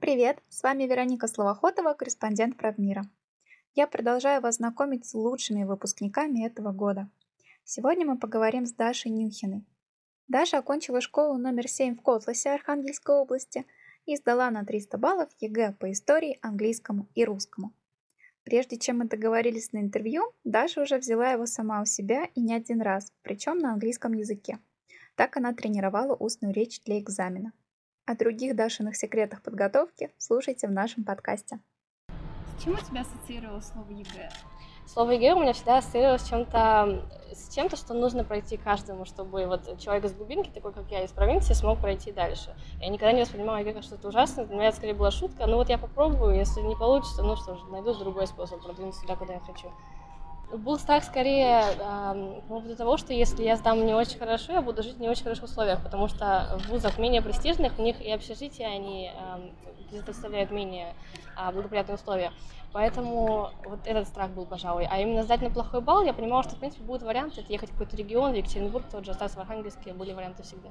Привет, 0.00 0.38
с 0.48 0.62
вами 0.62 0.84
Вероника 0.84 1.26
Словохотова, 1.26 1.94
корреспондент 1.94 2.56
Правмира. 2.56 3.02
Я 3.74 3.86
продолжаю 3.86 4.40
вас 4.40 4.56
знакомить 4.56 5.06
с 5.06 5.14
лучшими 5.14 5.64
выпускниками 5.64 6.46
этого 6.46 6.72
года. 6.72 7.10
Сегодня 7.64 8.06
мы 8.06 8.18
поговорим 8.18 8.66
с 8.66 8.72
Дашей 8.72 9.10
Нюхиной. 9.10 9.64
Даша 10.28 10.58
окончила 10.58 11.00
школу 11.00 11.36
номер 11.36 11.68
7 11.68 11.96
в 11.96 12.02
Котласе 12.02 12.50
Архангельской 12.50 13.16
области 13.16 13.66
и 14.06 14.16
сдала 14.16 14.50
на 14.50 14.64
300 14.64 14.98
баллов 14.98 15.30
ЕГЭ 15.40 15.72
по 15.78 15.90
истории, 15.90 16.38
английскому 16.42 17.08
и 17.14 17.24
русскому. 17.24 17.72
Прежде 18.44 18.76
чем 18.76 18.98
мы 18.98 19.06
договорились 19.06 19.72
на 19.72 19.78
интервью, 19.78 20.32
Даша 20.44 20.82
уже 20.82 20.98
взяла 20.98 21.30
его 21.30 21.46
сама 21.46 21.82
у 21.82 21.86
себя 21.86 22.26
и 22.34 22.40
не 22.40 22.54
один 22.54 22.82
раз, 22.82 23.12
причем 23.22 23.58
на 23.58 23.72
английском 23.72 24.12
языке. 24.12 24.58
Так 25.14 25.36
она 25.36 25.54
тренировала 25.54 26.14
устную 26.14 26.52
речь 26.52 26.82
для 26.84 26.98
экзамена. 26.98 27.52
О 28.06 28.14
других 28.14 28.54
Дашиных 28.54 28.96
секретах 28.96 29.40
подготовки 29.40 30.10
слушайте 30.18 30.68
в 30.68 30.70
нашем 30.70 31.04
подкасте. 31.04 31.60
С 32.58 32.62
чем 32.62 32.74
у 32.74 32.76
тебя 32.76 33.00
ассоциировалось 33.00 33.64
слово 33.64 33.90
ЕГЭ? 33.92 34.28
Слово 34.86 35.12
ЕГЭ 35.12 35.32
у 35.32 35.40
меня 35.40 35.54
всегда 35.54 35.78
ассоциировалось 35.78 36.20
с 36.20 36.28
чем-то, 36.28 37.08
с 37.32 37.54
чем-то, 37.54 37.76
что 37.76 37.94
нужно 37.94 38.22
пройти 38.22 38.58
каждому, 38.58 39.06
чтобы 39.06 39.46
вот 39.46 39.78
человек 39.78 40.04
из 40.04 40.12
глубинки, 40.12 40.50
такой 40.50 40.74
как 40.74 40.90
я, 40.90 41.02
из 41.02 41.12
провинции, 41.12 41.54
смог 41.54 41.80
пройти 41.80 42.12
дальше. 42.12 42.54
Я 42.78 42.88
никогда 42.88 43.12
не 43.12 43.22
воспринимала 43.22 43.56
ЕГЭ 43.56 43.72
как 43.72 43.82
что-то 43.84 44.08
ужасное, 44.08 44.44
для 44.44 44.54
меня 44.54 44.68
это 44.68 44.76
скорее 44.76 44.92
была 44.92 45.10
шутка. 45.10 45.46
Ну 45.46 45.56
вот 45.56 45.70
я 45.70 45.78
попробую, 45.78 46.36
если 46.36 46.60
не 46.60 46.76
получится, 46.76 47.22
ну 47.22 47.36
что 47.36 47.56
ж, 47.56 47.60
найду 47.70 47.94
другой 47.94 48.26
способ 48.26 48.62
продвинуться 48.62 49.00
туда, 49.00 49.16
куда 49.16 49.32
я 49.32 49.40
хочу. 49.40 49.72
Был 50.52 50.78
страх 50.78 51.04
скорее 51.04 51.62
э, 51.62 52.40
по 52.42 52.42
поводу 52.48 52.76
того, 52.76 52.96
что 52.96 53.12
если 53.12 53.42
я 53.42 53.56
сдам 53.56 53.84
не 53.84 53.94
очень 53.94 54.18
хорошо, 54.18 54.52
я 54.52 54.62
буду 54.62 54.82
жить 54.82 54.96
в 54.96 55.00
не 55.00 55.08
очень 55.08 55.24
хороших 55.24 55.44
условиях, 55.44 55.82
потому 55.82 56.06
что 56.06 56.58
в 56.60 56.68
вузах 56.68 56.98
менее 56.98 57.22
престижных, 57.22 57.78
у 57.78 57.82
них 57.82 58.00
и 58.00 58.10
общежития, 58.10 58.68
они 58.68 59.10
предоставляют 59.90 60.50
менее 60.50 60.94
э, 61.36 61.52
благоприятные 61.52 61.96
условия. 61.96 62.32
Поэтому 62.72 63.50
вот 63.64 63.86
этот 63.86 64.08
страх 64.08 64.30
был, 64.30 64.46
пожалуй. 64.46 64.86
А 64.90 64.98
именно 64.98 65.22
сдать 65.22 65.42
на 65.42 65.50
плохой 65.50 65.80
балл, 65.80 66.02
я 66.02 66.12
понимала, 66.12 66.42
что, 66.42 66.56
в 66.56 66.58
принципе, 66.58 66.82
будут 66.82 67.02
варианты. 67.02 67.40
Это 67.40 67.52
ехать 67.52 67.70
в 67.70 67.72
какой-то 67.72 67.96
регион, 67.96 68.32
в 68.32 68.34
Екатеринбург, 68.34 68.84
тот 68.90 69.04
же 69.04 69.12
остаться 69.12 69.38
в 69.38 69.40
Архангельске, 69.40 69.94
были 69.94 70.12
варианты 70.12 70.42
всегда. 70.42 70.70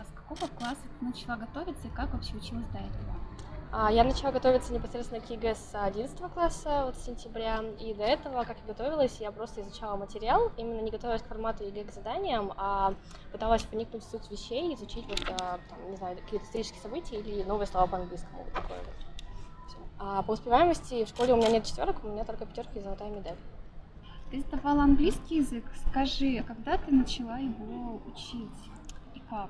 А 0.00 0.04
с 0.04 0.12
какого 0.14 0.50
класса 0.50 0.80
ты 0.98 1.04
начала 1.04 1.36
готовиться 1.36 1.86
и 1.86 1.90
как 1.90 2.12
вообще 2.12 2.36
училась 2.36 2.66
до 2.68 2.78
этого? 2.78 3.14
А, 3.74 3.90
я 3.90 4.04
начала 4.04 4.32
готовиться 4.32 4.70
непосредственно 4.70 5.22
к 5.22 5.30
ЕГЭ 5.30 5.54
с 5.54 5.70
11 5.72 6.18
класса, 6.34 6.84
вот 6.84 6.96
с 6.96 7.06
сентября, 7.06 7.62
и 7.80 7.94
до 7.94 8.02
этого, 8.04 8.44
как 8.44 8.58
я 8.58 8.66
готовилась, 8.66 9.16
я 9.18 9.32
просто 9.32 9.62
изучала 9.62 9.96
материал, 9.96 10.52
именно 10.58 10.80
не 10.82 10.90
готовилась 10.90 11.22
к 11.22 11.26
формату 11.26 11.64
ЕГЭ 11.64 11.84
к 11.84 11.92
заданиям, 11.92 12.52
а 12.58 12.92
пыталась 13.32 13.64
вникнуть 13.72 14.04
в 14.04 14.10
суть 14.10 14.30
вещей, 14.30 14.74
изучить 14.74 15.06
вот, 15.06 15.22
а, 15.40 15.58
там, 15.70 15.90
не 15.90 15.96
знаю, 15.96 16.18
какие-то 16.18 16.44
исторические 16.44 16.82
события 16.82 17.16
или 17.16 17.44
новые 17.44 17.66
слова 17.66 17.86
по-английскому, 17.86 18.44
вот 18.44 18.52
такое 18.52 18.78
вот. 18.78 18.94
А 19.98 20.22
по 20.22 20.32
успеваемости 20.32 21.06
в 21.06 21.08
школе 21.08 21.32
у 21.32 21.36
меня 21.36 21.48
нет 21.48 21.64
четверок, 21.64 22.04
у 22.04 22.08
меня 22.08 22.24
только 22.24 22.44
пятерки 22.44 22.78
и 22.78 22.82
золотая 22.82 23.08
медаль. 23.08 23.38
Ты 24.30 24.40
сдавала 24.40 24.82
английский 24.82 25.36
язык. 25.36 25.64
Скажи, 25.88 26.42
когда 26.42 26.76
ты 26.76 26.92
начала 26.92 27.38
его 27.38 28.02
учить 28.06 28.50
и 29.14 29.20
как? 29.30 29.48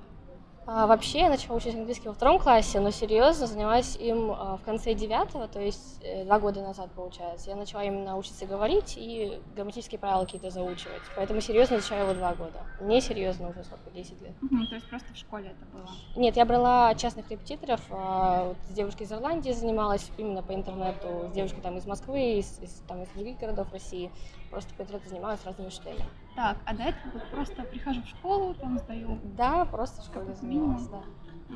А, 0.65 0.87
вообще 0.87 1.21
я 1.21 1.29
начала 1.29 1.57
учить 1.57 1.75
английский 1.75 2.09
во 2.09 2.15
втором 2.15 2.39
классе, 2.39 2.79
но 2.79 2.91
серьезно 2.91 3.47
занялась 3.47 3.97
им 3.97 4.31
а, 4.31 4.57
в 4.57 4.63
конце 4.63 4.95
девятого, 4.95 5.49
то 5.49 5.61
есть 5.61 6.01
э, 6.05 6.25
два 6.25 6.39
года 6.39 6.63
назад 6.63 6.91
получается. 6.93 7.51
Я 7.51 7.57
начала 7.57 7.83
именно 7.83 8.17
учиться 8.17 8.47
говорить 8.47 8.95
и 8.97 9.41
грамматические 9.57 9.99
правила 9.99 10.25
какие-то 10.25 10.51
заучивать. 10.51 11.03
Поэтому 11.17 11.41
серьезно 11.41 11.77
изучаю 11.77 12.05
его 12.05 12.15
два 12.15 12.35
года. 12.35 12.65
Не 12.81 13.01
серьезно 13.01 13.49
уже 13.49 13.65
сколько, 13.65 13.91
10 13.91 14.23
лет. 14.23 14.33
Угу, 14.41 14.67
то 14.69 14.75
есть 14.77 14.89
просто 14.89 15.13
в 15.13 15.17
школе 15.17 15.51
это 15.51 15.67
было? 15.73 15.89
Нет, 16.15 16.37
я 16.37 16.45
брала 16.45 16.95
частных 16.95 17.29
репетиторов. 17.29 17.81
А, 17.91 18.45
вот 18.45 18.57
с 18.69 18.73
девушкой 18.73 19.03
из 19.03 19.13
Ирландии 19.13 19.51
занималась 19.51 20.11
именно 20.17 20.43
по 20.43 20.55
интернету, 20.55 21.29
с 21.29 21.33
девушкой 21.33 21.61
там 21.61 21.77
из 21.77 21.87
Москвы, 21.87 22.39
из, 22.39 22.61
из, 22.61 22.83
там, 22.87 23.03
из 23.03 23.09
других 23.09 23.39
городов 23.39 23.73
России. 23.73 24.13
Просто 24.51 24.73
по 24.75 24.83
интернету 24.83 25.09
занималась 25.09 25.45
разными 25.45 25.69
учителями. 25.69 26.05
Так, 26.35 26.57
а 26.65 26.75
до 26.75 26.85
этого 26.85 27.13
вот 27.13 27.31
просто 27.31 27.63
прихожу 27.65 28.03
в 28.03 28.09
школу, 28.09 28.55
там 28.55 28.79
сдаю. 28.79 29.19
Да, 29.37 29.65
просто 29.67 30.01
в 30.01 30.05
школе 30.05 30.35
занималась, 30.35 30.89
да. 30.89 31.03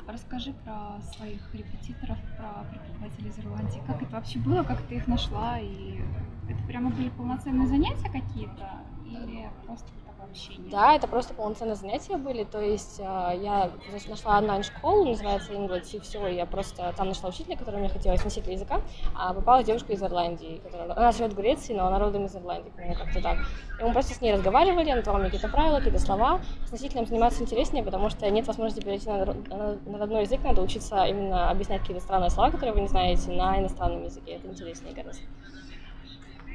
Расскажи 0.07 0.53
про 0.63 1.01
своих 1.01 1.53
репетиторов, 1.55 2.17
про 2.37 2.63
преподавателей 2.69 3.29
из 3.29 3.39
Ирландии. 3.39 3.81
Как 3.87 4.01
это 4.03 4.11
вообще 4.11 4.37
было, 4.37 4.63
как 4.63 4.81
ты 4.83 4.95
их 4.95 5.07
нашла? 5.07 5.59
И 5.59 5.99
это 6.47 6.63
прямо 6.67 6.91
были 6.91 7.09
полноценные 7.09 7.67
занятия 7.67 8.09
какие-то? 8.09 8.69
Или 9.05 9.49
просто 9.65 9.87
общения? 10.23 10.69
Да, 10.69 10.95
это 10.95 11.07
просто 11.07 11.33
полноценные 11.33 11.75
занятия 11.75 12.17
были. 12.17 12.43
То 12.43 12.61
есть 12.61 12.99
а, 13.03 13.31
я 13.33 13.71
значит, 13.89 14.09
нашла 14.09 14.37
онлайн-школу, 14.37 15.05
называется 15.05 15.53
English, 15.53 15.95
и 15.95 15.99
все. 15.99 16.27
Я 16.27 16.45
просто 16.45 16.93
там 16.97 17.09
нашла 17.09 17.29
учителя, 17.29 17.57
который 17.57 17.79
мне 17.79 17.89
хотелось 17.89 18.23
носителя 18.23 18.53
языка, 18.53 18.81
а 19.15 19.33
попала 19.33 19.63
девушка 19.63 19.93
из 19.93 20.01
Ирландии, 20.01 20.61
которая... 20.63 20.91
Она 20.91 21.11
живет 21.11 21.33
в 21.33 21.37
Греции, 21.37 21.73
но 21.73 21.87
она 21.87 21.99
родом 21.99 22.25
из 22.25 22.35
Ирландии, 22.35 22.69
по 22.69 22.95
как-то 22.95 23.21
так. 23.21 23.37
И 23.79 23.83
мы 23.83 23.91
просто 23.93 24.13
с 24.13 24.21
ней 24.21 24.33
разговаривали, 24.33 24.89
она 24.89 25.01
давала 25.01 25.19
мне 25.19 25.29
какие-то 25.29 25.49
правила, 25.49 25.77
какие-то 25.77 25.99
слова. 25.99 26.39
С 26.65 26.71
носителем 26.71 27.05
заниматься 27.05 27.43
интереснее, 27.43 27.83
потому 27.83 28.09
что 28.09 28.29
нет 28.29 28.47
возможности 28.47 28.83
перейти 28.83 29.07
на, 29.07 29.25
на, 29.25 29.77
на 29.85 29.97
родной 29.97 30.21
язык, 30.21 30.43
надо 30.43 30.61
учиться 30.61 31.05
именно 31.05 31.49
объяснять 31.49 31.81
какие-то 31.81 32.03
странные 32.03 32.29
слова, 32.29 32.51
которые 32.51 32.73
вы 32.73 32.81
не 32.81 32.87
знаете, 32.87 33.31
на 33.31 33.59
иностранном 33.59 34.03
языке. 34.03 34.33
Это 34.33 34.47
интереснее 34.47 34.93
гораздо. 34.93 35.21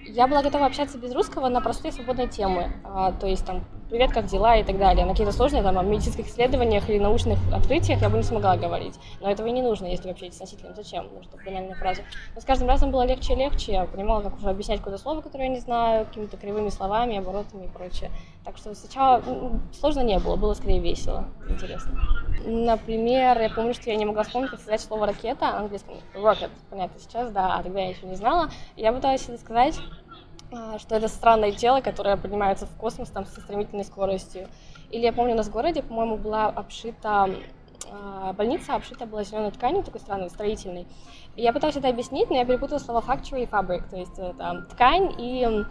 Я 0.04 0.26
была 0.26 0.42
готова 0.42 0.66
общаться 0.66 0.98
без 0.98 1.14
русского 1.14 1.48
на 1.48 1.60
простые 1.60 1.92
свободные 1.92 2.26
темы, 2.26 2.72
а, 2.82 3.12
то 3.12 3.28
есть 3.28 3.46
там 3.46 3.64
«Привет, 3.88 4.10
как 4.10 4.26
дела?» 4.26 4.56
и 4.56 4.64
так 4.64 4.76
далее. 4.76 5.04
На 5.04 5.12
какие-то 5.12 5.32
сложные 5.32 5.62
там, 5.62 5.78
о 5.78 5.82
медицинских 5.82 6.26
исследованиях 6.26 6.88
или 6.90 6.98
научных 6.98 7.38
открытиях 7.52 8.02
я 8.02 8.08
бы 8.08 8.16
не 8.16 8.24
смогла 8.24 8.56
говорить. 8.56 8.98
Но 9.20 9.30
этого 9.30 9.46
и 9.46 9.52
не 9.52 9.62
нужно, 9.62 9.86
если 9.86 10.04
вы 10.04 10.10
общаетесь 10.10 10.38
с 10.38 10.40
носителем. 10.40 10.74
Зачем? 10.74 11.06
Нужно 11.14 11.32
банальная 11.44 11.76
фраза. 11.76 12.02
Но 12.34 12.40
с 12.40 12.44
каждым 12.44 12.68
разом 12.68 12.90
было 12.90 13.06
легче 13.06 13.34
и 13.34 13.36
легче. 13.36 13.72
Я 13.72 13.84
понимала, 13.84 14.22
как 14.22 14.38
уже 14.38 14.50
объяснять 14.50 14.78
какое-то 14.78 15.00
слово, 15.00 15.20
которое 15.20 15.44
я 15.44 15.50
не 15.50 15.60
знаю, 15.60 16.06
какими-то 16.06 16.36
кривыми 16.36 16.70
словами, 16.70 17.18
оборотами 17.18 17.66
и 17.66 17.68
прочее. 17.68 18.10
Так 18.44 18.56
что 18.56 18.74
сначала 18.74 19.22
сложно 19.72 20.00
не 20.00 20.18
было, 20.18 20.36
было 20.36 20.54
скорее 20.54 20.80
весело, 20.80 21.26
интересно. 21.48 21.92
Например, 22.44 23.40
я 23.40 23.50
помню, 23.50 23.72
что 23.72 23.88
я 23.88 23.96
не 23.96 24.04
могла 24.04 24.24
вспомнить, 24.24 24.50
как 24.50 24.60
сказать 24.60 24.80
слово 24.80 25.06
ракета, 25.06 25.56
английском 25.56 25.94
rocket, 26.14 26.50
понятно 26.68 26.98
сейчас, 26.98 27.30
да, 27.30 27.54
а 27.54 27.62
тогда 27.62 27.80
я 27.80 27.90
еще 27.90 28.04
не 28.06 28.16
знала. 28.16 28.50
Я 28.76 28.92
пыталась 28.92 29.28
это 29.28 29.38
сказать, 29.38 29.78
а, 30.50 30.78
что 30.80 30.96
это 30.96 31.06
странное 31.06 31.52
тело, 31.52 31.80
которое 31.80 32.16
поднимается 32.16 32.66
в 32.66 32.76
космос 32.76 33.10
там 33.10 33.26
со 33.26 33.40
стремительной 33.40 33.84
скоростью. 33.84 34.48
Или 34.90 35.02
я 35.02 35.12
помню, 35.12 35.34
у 35.34 35.36
нас 35.36 35.46
в 35.46 35.52
городе, 35.52 35.82
по-моему, 35.82 36.16
была 36.16 36.46
обшита 36.46 37.30
а, 37.90 38.32
больница 38.32 38.74
обшита 38.74 39.06
была 39.06 39.22
зеленой 39.22 39.50
тканью, 39.50 39.82
такой 39.82 40.00
странной, 40.00 40.30
строительной. 40.30 40.86
Я 41.36 41.52
пыталась 41.52 41.76
это 41.76 41.88
объяснить, 41.88 42.30
но 42.30 42.36
я 42.36 42.44
перепутала 42.44 42.78
слова 42.78 43.00
factory 43.00 43.42
и 43.42 43.46
fabric, 43.46 43.88
то 43.88 43.96
есть 43.96 44.18
это 44.18 44.66
ткань 44.70 45.14
и 45.18 45.64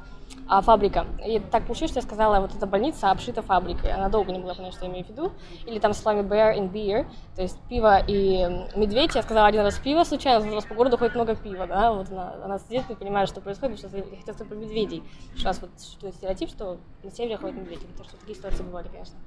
а, 0.48 0.62
фабрика. 0.62 1.06
И 1.26 1.40
так 1.40 1.66
получилось, 1.66 1.92
что 1.92 2.00
я 2.00 2.06
сказала, 2.06 2.42
вот 2.42 2.54
эта 2.54 2.68
больница 2.68 3.10
обшита 3.12 3.42
фабрикой. 3.42 3.94
Она 3.94 4.10
долго 4.10 4.32
не 4.32 4.40
могла 4.40 4.54
понять, 4.54 4.74
что 4.74 4.86
я 4.86 4.92
имею 4.92 5.06
в 5.06 5.10
виду. 5.10 5.32
Или 5.66 5.80
там 5.80 5.94
словами 5.94 6.28
bear 6.28 6.58
and 6.58 6.72
beer, 6.72 7.08
то 7.36 7.42
есть 7.42 7.58
пиво 7.70 8.00
и 8.00 8.44
медведь. 8.76 9.16
Я 9.16 9.24
сказала 9.24 9.48
один 9.48 9.62
раз 9.62 9.78
пиво 9.80 10.04
случайно, 10.04 10.46
у 10.52 10.56
нас 10.56 10.66
по 10.66 10.76
городу 10.76 10.98
ходит 10.98 11.16
много 11.16 11.36
пива, 11.36 11.68
да, 11.68 11.94
вот 11.94 12.10
она, 12.12 12.34
она 12.44 12.60
сидит 12.60 12.90
и 12.90 12.96
понимает, 12.96 13.30
что 13.30 13.42
происходит, 13.42 13.78
потому 13.82 14.04
что 14.04 14.12
я 14.12 14.18
хотела 14.18 14.48
про 14.48 14.56
медведей. 14.56 15.04
Что 15.36 15.46
раз 15.46 15.62
вот 15.62 15.70
что 15.80 16.12
стереотип, 16.12 16.50
что 16.50 16.78
на 17.04 17.12
севере 17.12 17.38
ходят 17.38 17.58
медведи, 17.58 17.86
потому 17.86 18.04
что 18.06 18.18
такие 18.18 18.36
ситуации 18.36 18.64
бывали, 18.64 18.88
конечно 18.88 19.18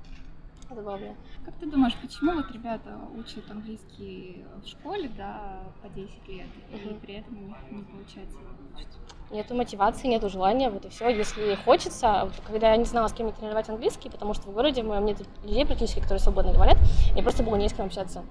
забавно. 0.75 1.15
Как 1.45 1.55
ты 1.57 1.67
думаешь, 1.67 1.97
почему 2.01 2.33
вот 2.33 2.51
ребята 2.51 2.99
учат 3.17 3.51
английский 3.51 4.45
в 4.63 4.67
школе, 4.67 5.11
да, 5.17 5.63
по 5.83 5.89
10 5.89 6.29
лет, 6.29 6.47
угу. 6.73 6.95
и 6.95 6.95
при 6.95 7.15
этом 7.15 7.39
у 7.39 7.47
них 7.47 7.57
не 7.71 7.83
получается 7.83 8.37
выучить? 8.37 9.14
Нету 9.31 9.55
мотивации, 9.55 10.07
нету 10.07 10.29
желания, 10.29 10.71
вот 10.71 10.85
и 10.85 10.89
все. 10.89 11.09
Если 11.09 11.55
хочется, 11.65 12.23
вот, 12.25 12.35
когда 12.47 12.71
я 12.71 12.77
не 12.77 12.85
знала, 12.85 13.09
с 13.09 13.13
кем 13.13 13.27
мне 13.27 13.35
тренировать 13.35 13.69
английский, 13.69 14.11
потому 14.11 14.35
что 14.35 14.49
в 14.49 14.53
городе 14.53 14.83
моем 14.83 15.05
нет 15.05 15.19
людей 15.43 15.67
практически, 15.67 16.01
которые 16.01 16.21
свободно 16.21 16.53
говорят, 16.53 16.77
мне 17.13 17.23
просто 17.23 17.43
было 17.43 17.57
не 17.57 17.69
с 17.69 17.73
кем 17.73 17.87
общаться. 17.87 18.23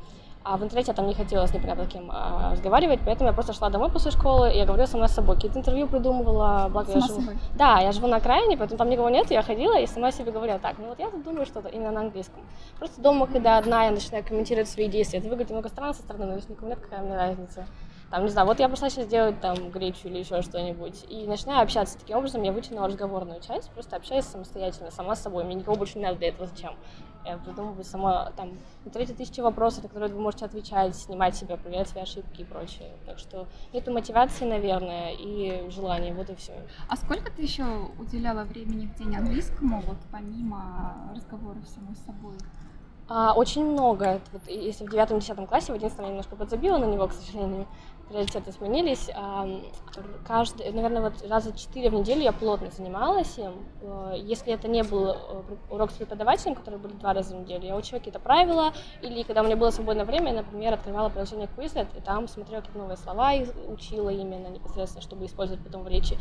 А 0.45 0.57
в 0.57 0.63
интернете 0.63 0.91
я 0.91 0.93
там 0.93 1.07
не 1.07 1.13
хотела 1.13 1.45
с 1.45 1.53
непонятно 1.53 1.85
кем 1.85 2.09
а, 2.11 2.51
разговаривать, 2.51 2.99
поэтому 3.05 3.29
я 3.29 3.33
просто 3.33 3.53
шла 3.53 3.69
домой 3.69 3.89
после 3.89 4.11
школы, 4.11 4.51
и 4.51 4.57
я 4.57 4.65
говорила 4.65 4.87
сама 4.87 5.07
с 5.07 5.13
собой. 5.13 5.35
Какие-то 5.35 5.59
интервью 5.59 5.87
придумывала, 5.87 6.67
благо 6.69 6.91
сама 6.91 6.99
я 6.99 7.07
живу... 7.07 7.21
Собой. 7.21 7.37
Да, 7.55 7.79
я 7.79 7.91
живу 7.93 8.07
на 8.07 8.17
окраине, 8.17 8.57
поэтому 8.57 8.77
там 8.77 8.89
никого 8.89 9.09
нет, 9.09 9.31
я 9.31 9.41
ходила 9.41 9.79
и 9.79 9.87
сама 9.87 10.11
себе 10.11 10.33
говорила, 10.33 10.59
так, 10.59 10.75
ну 10.79 10.89
вот 10.89 10.99
я 10.99 11.09
тут 11.09 11.23
думаю 11.23 11.45
что-то 11.45 11.69
именно 11.69 11.91
на 11.91 12.01
английском. 12.01 12.43
Просто 12.77 13.01
дома, 13.01 13.27
когда 13.27 13.57
одна, 13.57 13.85
я 13.85 13.91
начинаю 13.91 14.25
комментировать 14.25 14.67
свои 14.67 14.89
действия, 14.89 15.19
это 15.19 15.29
выглядит 15.29 15.51
немного 15.51 15.69
странно 15.69 15.93
со 15.93 16.01
стороны, 16.01 16.25
но 16.25 16.35
если 16.35 16.51
никому 16.51 16.69
нет, 16.69 16.79
какая 16.81 17.01
мне 17.01 17.15
разница 17.15 17.65
там, 18.13 18.25
не 18.25 18.29
знаю, 18.29 18.47
вот 18.47 18.59
я 18.59 18.69
пошла 18.69 18.91
сейчас 18.91 19.07
делать 19.07 19.41
там 19.41 19.71
гречу 19.71 20.07
или 20.07 20.19
еще 20.19 20.43
что-нибудь, 20.43 21.03
и 21.09 21.25
начинаю 21.25 21.63
общаться 21.63 21.97
таким 21.97 22.17
образом, 22.17 22.43
я 22.43 22.51
вытянула 22.51 22.85
разговорную 22.85 23.41
часть, 23.41 23.71
просто 23.71 23.95
общаюсь 23.95 24.25
самостоятельно, 24.25 24.91
сама 24.91 25.15
с 25.15 25.23
собой, 25.23 25.43
мне 25.45 25.55
никого 25.55 25.77
больше 25.77 25.97
не 25.97 26.03
надо 26.03 26.19
для 26.19 26.27
этого, 26.27 26.45
зачем? 26.45 26.75
Я 27.25 27.37
придумываю 27.37 27.83
сама, 27.83 28.31
там, 28.37 28.51
третьи 28.93 29.13
тысячи 29.13 29.39
вопросов, 29.39 29.81
на 29.81 29.89
которые 29.89 30.13
вы 30.13 30.21
можете 30.21 30.45
отвечать, 30.45 30.95
снимать 30.95 31.35
себя, 31.35 31.57
проверять 31.57 31.89
свои 31.89 32.03
ошибки 32.03 32.41
и 32.41 32.43
прочее. 32.43 32.91
Так 33.07 33.17
что 33.17 33.47
нету 33.73 33.91
мотивации, 33.91 34.45
наверное, 34.45 35.13
и 35.17 35.67
желания, 35.71 36.13
вот 36.13 36.29
и 36.29 36.35
все. 36.35 36.53
А 36.89 36.95
сколько 36.95 37.31
ты 37.31 37.41
еще 37.41 37.65
уделяла 37.97 38.43
времени 38.43 38.85
в 38.85 38.95
день 38.95 39.15
английскому, 39.15 39.81
вот 39.87 39.97
помимо 40.11 41.11
разговоров 41.15 41.67
самой 41.67 41.95
с 41.95 42.05
собой? 42.05 42.35
А, 43.09 43.33
очень 43.33 43.65
много. 43.65 44.21
Вот, 44.31 44.41
если 44.47 44.85
в 44.85 44.89
девятом-десятом 44.89 45.45
классе, 45.45 45.71
в 45.71 45.75
одиннадцатом 45.75 46.05
я 46.05 46.11
немножко 46.11 46.35
подзабила 46.35 46.77
на 46.77 46.85
него, 46.85 47.07
к 47.07 47.13
сожалению, 47.13 47.67
приоритеты 48.09 48.51
сменились. 48.51 49.09
А, 49.15 49.47
каждый, 50.27 50.71
наверное, 50.71 51.01
вот 51.01 51.13
раза 51.27 51.57
четыре 51.57 51.89
в 51.89 51.93
неделю 51.93 52.21
я 52.21 52.31
плотно 52.31 52.69
занималась 52.71 53.37
им. 53.37 53.53
Э, 53.81 54.13
если 54.17 54.53
это 54.53 54.67
не 54.67 54.83
был 54.83 55.07
э, 55.09 55.15
урок 55.69 55.91
с 55.91 55.95
преподавателем, 55.95 56.55
который 56.55 56.79
были 56.79 56.93
два 56.93 57.13
раза 57.13 57.35
в 57.35 57.41
неделю, 57.41 57.65
я 57.65 57.75
учила 57.75 57.99
какие-то 57.99 58.19
правила, 58.19 58.73
или 59.01 59.23
когда 59.23 59.41
у 59.41 59.45
меня 59.45 59.55
было 59.55 59.71
свободное 59.71 60.05
время, 60.05 60.31
я, 60.31 60.41
например, 60.41 60.73
открывала 60.73 61.09
приложение 61.09 61.49
Quizlet, 61.57 61.87
и 61.97 62.01
там 62.01 62.27
смотрела 62.27 62.61
какие-то 62.61 62.79
новые 62.79 62.97
слова 62.97 63.33
и 63.33 63.45
учила 63.67 64.09
именно 64.09 64.47
непосредственно, 64.47 65.01
чтобы 65.01 65.25
использовать 65.25 65.63
потом 65.63 65.83
в 65.83 65.87
речи. 65.87 66.17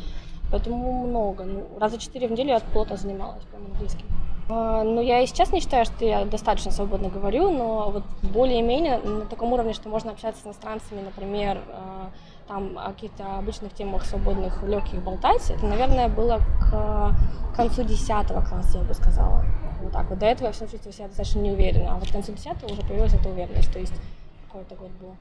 Поэтому 0.53 1.07
много. 1.07 1.45
Ну, 1.45 1.67
раза 1.79 1.97
четыре 1.97 2.27
в 2.27 2.31
неделю 2.31 2.49
я 2.49 2.59
плотно 2.59 2.95
занималась 2.95 3.43
прям 3.45 3.65
английским. 3.71 4.05
А, 4.49 4.83
ну, 4.83 5.01
я 5.01 5.21
и 5.21 5.25
сейчас 5.25 5.51
не 5.51 5.61
считаю, 5.61 5.83
что 5.83 6.05
я 6.05 6.25
достаточно 6.25 6.69
свободно 6.69 7.09
говорю, 7.09 7.49
но 7.49 7.89
вот 7.89 8.03
более-менее 8.21 8.99
на 8.99 9.25
таком 9.25 9.51
уровне, 9.51 9.73
что 9.73 9.89
можно 9.89 10.11
общаться 10.11 10.43
с 10.43 10.45
иностранцами, 10.45 11.01
например, 11.01 11.59
а, 11.69 12.11
там 12.47 12.77
о 12.77 12.93
каких-то 12.93 13.39
обычных 13.39 13.73
темах 13.73 14.05
свободных, 14.05 14.61
легких 14.61 15.01
болтать, 15.01 15.49
это, 15.49 15.65
наверное, 15.65 16.07
было 16.07 16.39
к 16.61 17.15
концу 17.55 17.81
10 17.81 18.27
класса, 18.47 18.77
я 18.77 18.83
бы 18.83 18.93
сказала. 18.93 19.43
Вот 19.81 19.91
так 19.91 20.07
вот. 20.07 20.19
До 20.19 20.27
этого 20.27 20.49
я 20.49 20.53
все 20.53 20.67
чувствовала 20.67 20.93
себя 20.93 21.07
достаточно 21.07 21.39
неуверенно, 21.39 21.95
а 21.95 21.97
вот 21.97 22.07
к 22.07 22.11
концу 22.11 22.31
10 22.31 22.63
уже 22.71 22.81
появилась 22.81 23.15
эта 23.15 23.27
уверенность, 23.27 23.73
то 23.73 23.79
есть 23.79 23.93
какой-то 24.45 24.75
год 24.75 24.91
был. 25.01 25.15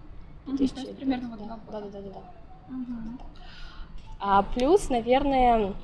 Угу, 0.46 0.58
то 0.58 0.62
есть 0.62 0.96
примерно 0.98 1.30
вот 1.30 1.38
да, 1.38 1.58
да, 1.70 1.80
да, 1.80 1.88
да, 1.88 2.00
да, 2.02 2.10
да. 2.10 2.74
Угу. 2.74 3.18
А 4.24 4.42
плюс, 4.42 4.88
наверное, 4.88 5.74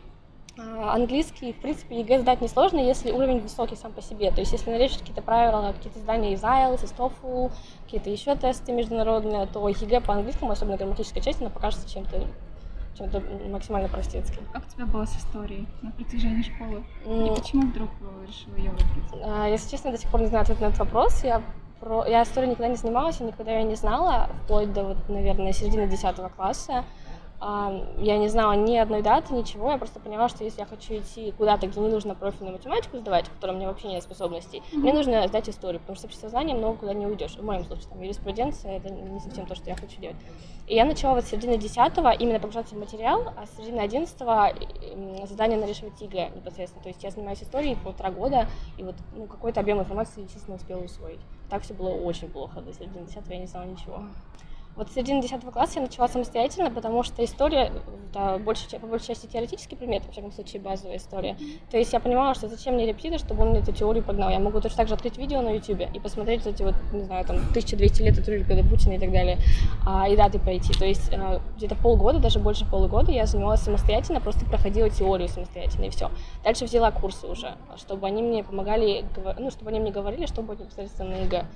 а, 0.57 0.95
английский, 0.95 1.53
в 1.53 1.57
принципе, 1.57 1.99
ЕГЭ 1.99 2.21
сдать 2.21 2.41
несложно, 2.41 2.79
если 2.79 3.11
уровень 3.11 3.41
высокий 3.41 3.75
сам 3.75 3.93
по 3.93 4.01
себе. 4.01 4.31
То 4.31 4.39
есть, 4.39 4.53
если 4.53 4.71
налечь 4.71 4.97
какие-то 4.97 5.23
правила, 5.23 5.73
какие-то 5.73 5.99
задания 5.99 6.35
из 6.35 6.43
IELTS, 6.43 6.85
из 6.85 6.93
TOEFL, 6.93 7.51
какие-то 7.85 8.11
еще 8.11 8.37
тесты 8.37 8.71
международные, 8.71 9.47
то 9.47 9.69
ЕГЭ 9.69 10.03
по 10.03 10.15
английскому, 10.15 10.53
особенно 10.53 10.77
грамматическая 10.77 11.21
часть, 11.21 11.41
она 11.41 11.51
покажется 11.51 11.91
чем-то 11.93 12.29
чем-то 12.97 13.23
максимально 13.49 13.89
простецким. 13.89 14.43
Как 14.53 14.65
у 14.67 14.71
тебя 14.71 14.87
было 14.87 15.05
с 15.05 15.17
историей 15.17 15.69
на 15.83 15.93
протяжении 15.93 16.43
школы? 16.43 16.85
И 17.07 17.33
почему 17.41 17.69
вдруг 17.69 17.91
решила 18.27 18.57
ее 18.57 18.71
выбрать? 18.71 19.23
А, 19.25 19.49
если 19.49 19.71
честно, 19.71 19.93
до 19.93 19.99
сих 19.99 20.11
пор 20.11 20.21
не 20.21 20.27
знаю 20.27 20.43
ответ 20.43 20.61
на 20.61 20.67
этот 20.67 20.81
вопрос. 20.81 21.23
Я 21.23 21.43
про... 21.79 22.05
Я 22.07 22.25
историей 22.25 22.51
никогда 22.51 22.69
не 22.69 22.77
занималась, 22.77 23.21
я 23.21 23.27
никогда 23.27 23.53
ее 23.53 23.63
не 23.65 23.77
знала, 23.77 24.29
вплоть 24.43 24.73
до, 24.73 24.83
вот, 24.83 25.09
наверное, 25.09 25.53
середины 25.53 25.87
10 25.87 26.17
класса 26.35 26.85
я 27.41 28.19
не 28.19 28.29
знала 28.29 28.53
ни 28.53 28.77
одной 28.77 29.01
даты, 29.01 29.33
ничего, 29.33 29.71
я 29.71 29.79
просто 29.79 30.01
поняла, 30.01 30.29
что 30.29 30.43
если 30.43 30.61
я 30.61 30.67
хочу 30.67 30.95
идти 30.95 31.33
куда-то, 31.39 31.69
где 31.69 31.79
не 31.81 31.89
нужно 31.89 32.17
профильную 32.17 32.57
математику 32.57 32.99
сдавать, 32.99 33.27
в 33.27 33.33
которой 33.35 33.53
у 33.53 33.55
меня 33.55 33.69
вообще 33.69 33.89
нет 33.89 34.03
способностей, 34.03 34.59
mm-hmm. 34.59 34.79
мне 34.79 34.93
нужно 34.93 35.29
сдать 35.29 35.49
историю, 35.49 35.81
потому 35.81 35.95
что 35.95 36.03
с 36.03 36.05
обществознанием 36.07 36.59
много 36.59 36.79
куда 36.79 36.95
не 36.95 37.07
уйдешь. 37.07 37.37
В 37.37 37.45
моем 37.45 37.65
случае, 37.65 37.89
там, 37.91 38.03
юриспруденция— 38.03 38.77
это 38.79 38.91
не 38.91 39.21
совсем 39.21 39.47
то, 39.47 39.55
что 39.55 39.71
я 39.71 39.77
хочу 39.77 40.01
делать. 40.01 40.17
И 40.67 40.75
я 40.75 40.85
начала 40.85 41.15
вот 41.15 41.25
с 41.25 41.29
середины 41.29 41.59
10 41.59 41.77
именно 42.21 42.41
погружаться 42.41 42.75
в 42.75 42.79
материал, 42.79 43.33
а 43.37 43.47
с 43.47 43.57
середины 43.57 43.81
11 43.81 45.29
задания 45.29 45.59
нарешивать 45.59 46.01
ЕГЭ 46.01 46.31
непосредственно. 46.35 46.83
То 46.83 46.89
есть 46.89 47.05
я 47.05 47.11
занимаюсь 47.11 47.43
историей 47.43 47.77
полтора 47.77 48.11
года, 48.11 48.49
и 48.77 48.83
вот 48.83 48.97
ну, 49.15 49.27
какой-то 49.27 49.61
объем 49.61 49.79
информации, 49.79 50.23
естественно, 50.23 50.57
успела 50.57 50.81
усвоить. 50.81 51.21
Так 51.49 51.63
все 51.63 51.73
было 51.73 51.91
очень 51.91 52.29
плохо, 52.29 52.61
до 52.61 52.73
середины 52.73 53.07
10 53.07 53.23
я 53.29 53.39
не 53.39 53.47
знала 53.47 53.65
ничего. 53.65 54.03
Вот 54.79 54.89
с 54.89 54.95
середины 54.95 55.21
10 55.21 55.41
класса 55.53 55.81
я 55.81 55.83
начала 55.83 56.07
самостоятельно, 56.07 56.71
потому 56.71 57.03
что 57.03 57.25
история, 57.25 57.73
это 58.13 58.39
больше, 58.39 58.65
по 58.79 58.87
большей 58.87 59.09
части 59.09 59.27
теоретический 59.27 59.77
предмет, 59.77 60.05
во 60.07 60.13
всяком 60.13 60.31
случае 60.31 60.63
базовая 60.63 60.99
история. 60.99 61.37
То 61.73 61.77
есть 61.77 61.93
я 61.93 61.99
понимала, 61.99 62.33
что 62.37 62.47
зачем 62.47 62.75
мне 62.75 62.87
репетитор, 62.87 63.19
чтобы 63.19 63.43
он 63.43 63.51
мне 63.51 63.59
эту 63.59 63.73
теорию 63.73 64.05
погнал. 64.05 64.31
Я 64.31 64.39
могу 64.39 64.61
точно 64.61 64.77
так 64.77 64.89
же 64.89 64.95
открыть 64.95 65.19
видео 65.19 65.43
на 65.43 65.51
YouTube 65.51 65.81
и 65.93 65.99
посмотреть 65.99 66.47
эти 66.47 66.63
вот, 66.63 66.77
не 66.93 67.03
знаю, 67.03 67.25
там, 67.25 67.39
1200 67.39 68.03
лет 68.03 68.19
от 68.21 68.29
Рюрика 68.29 68.55
до 68.55 68.63
Путина 68.63 68.93
и 68.93 68.99
так 69.01 69.11
далее, 69.11 69.39
а, 69.85 70.09
и 70.09 70.17
даты 70.17 70.39
пройти. 70.39 70.73
То 70.73 70.85
есть 70.85 71.13
а, 71.13 71.41
где-то 71.57 71.75
полгода, 71.75 72.21
даже 72.21 72.39
больше 72.39 72.65
полугода 72.65 73.11
я 73.11 73.27
занималась 73.27 73.63
самостоятельно, 73.63 74.21
просто 74.21 74.45
проходила 74.45 74.89
теорию 74.89 75.29
самостоятельно 75.29 75.87
и 75.87 75.91
все. 75.91 76.09
Дальше 76.45 76.67
взяла 76.67 76.93
курсы 76.93 77.27
уже, 77.27 77.57
чтобы 77.79 78.07
они 78.07 78.23
мне 78.23 78.45
помогали, 78.45 79.05
ну, 79.41 79.51
чтобы 79.51 79.71
они 79.71 79.81
мне 79.81 79.91
говорили, 79.91 80.27
что 80.27 80.43
будет 80.43 80.61
непосредственно 80.61 81.17
на 81.17 81.23
ЕГЭ. 81.23 81.47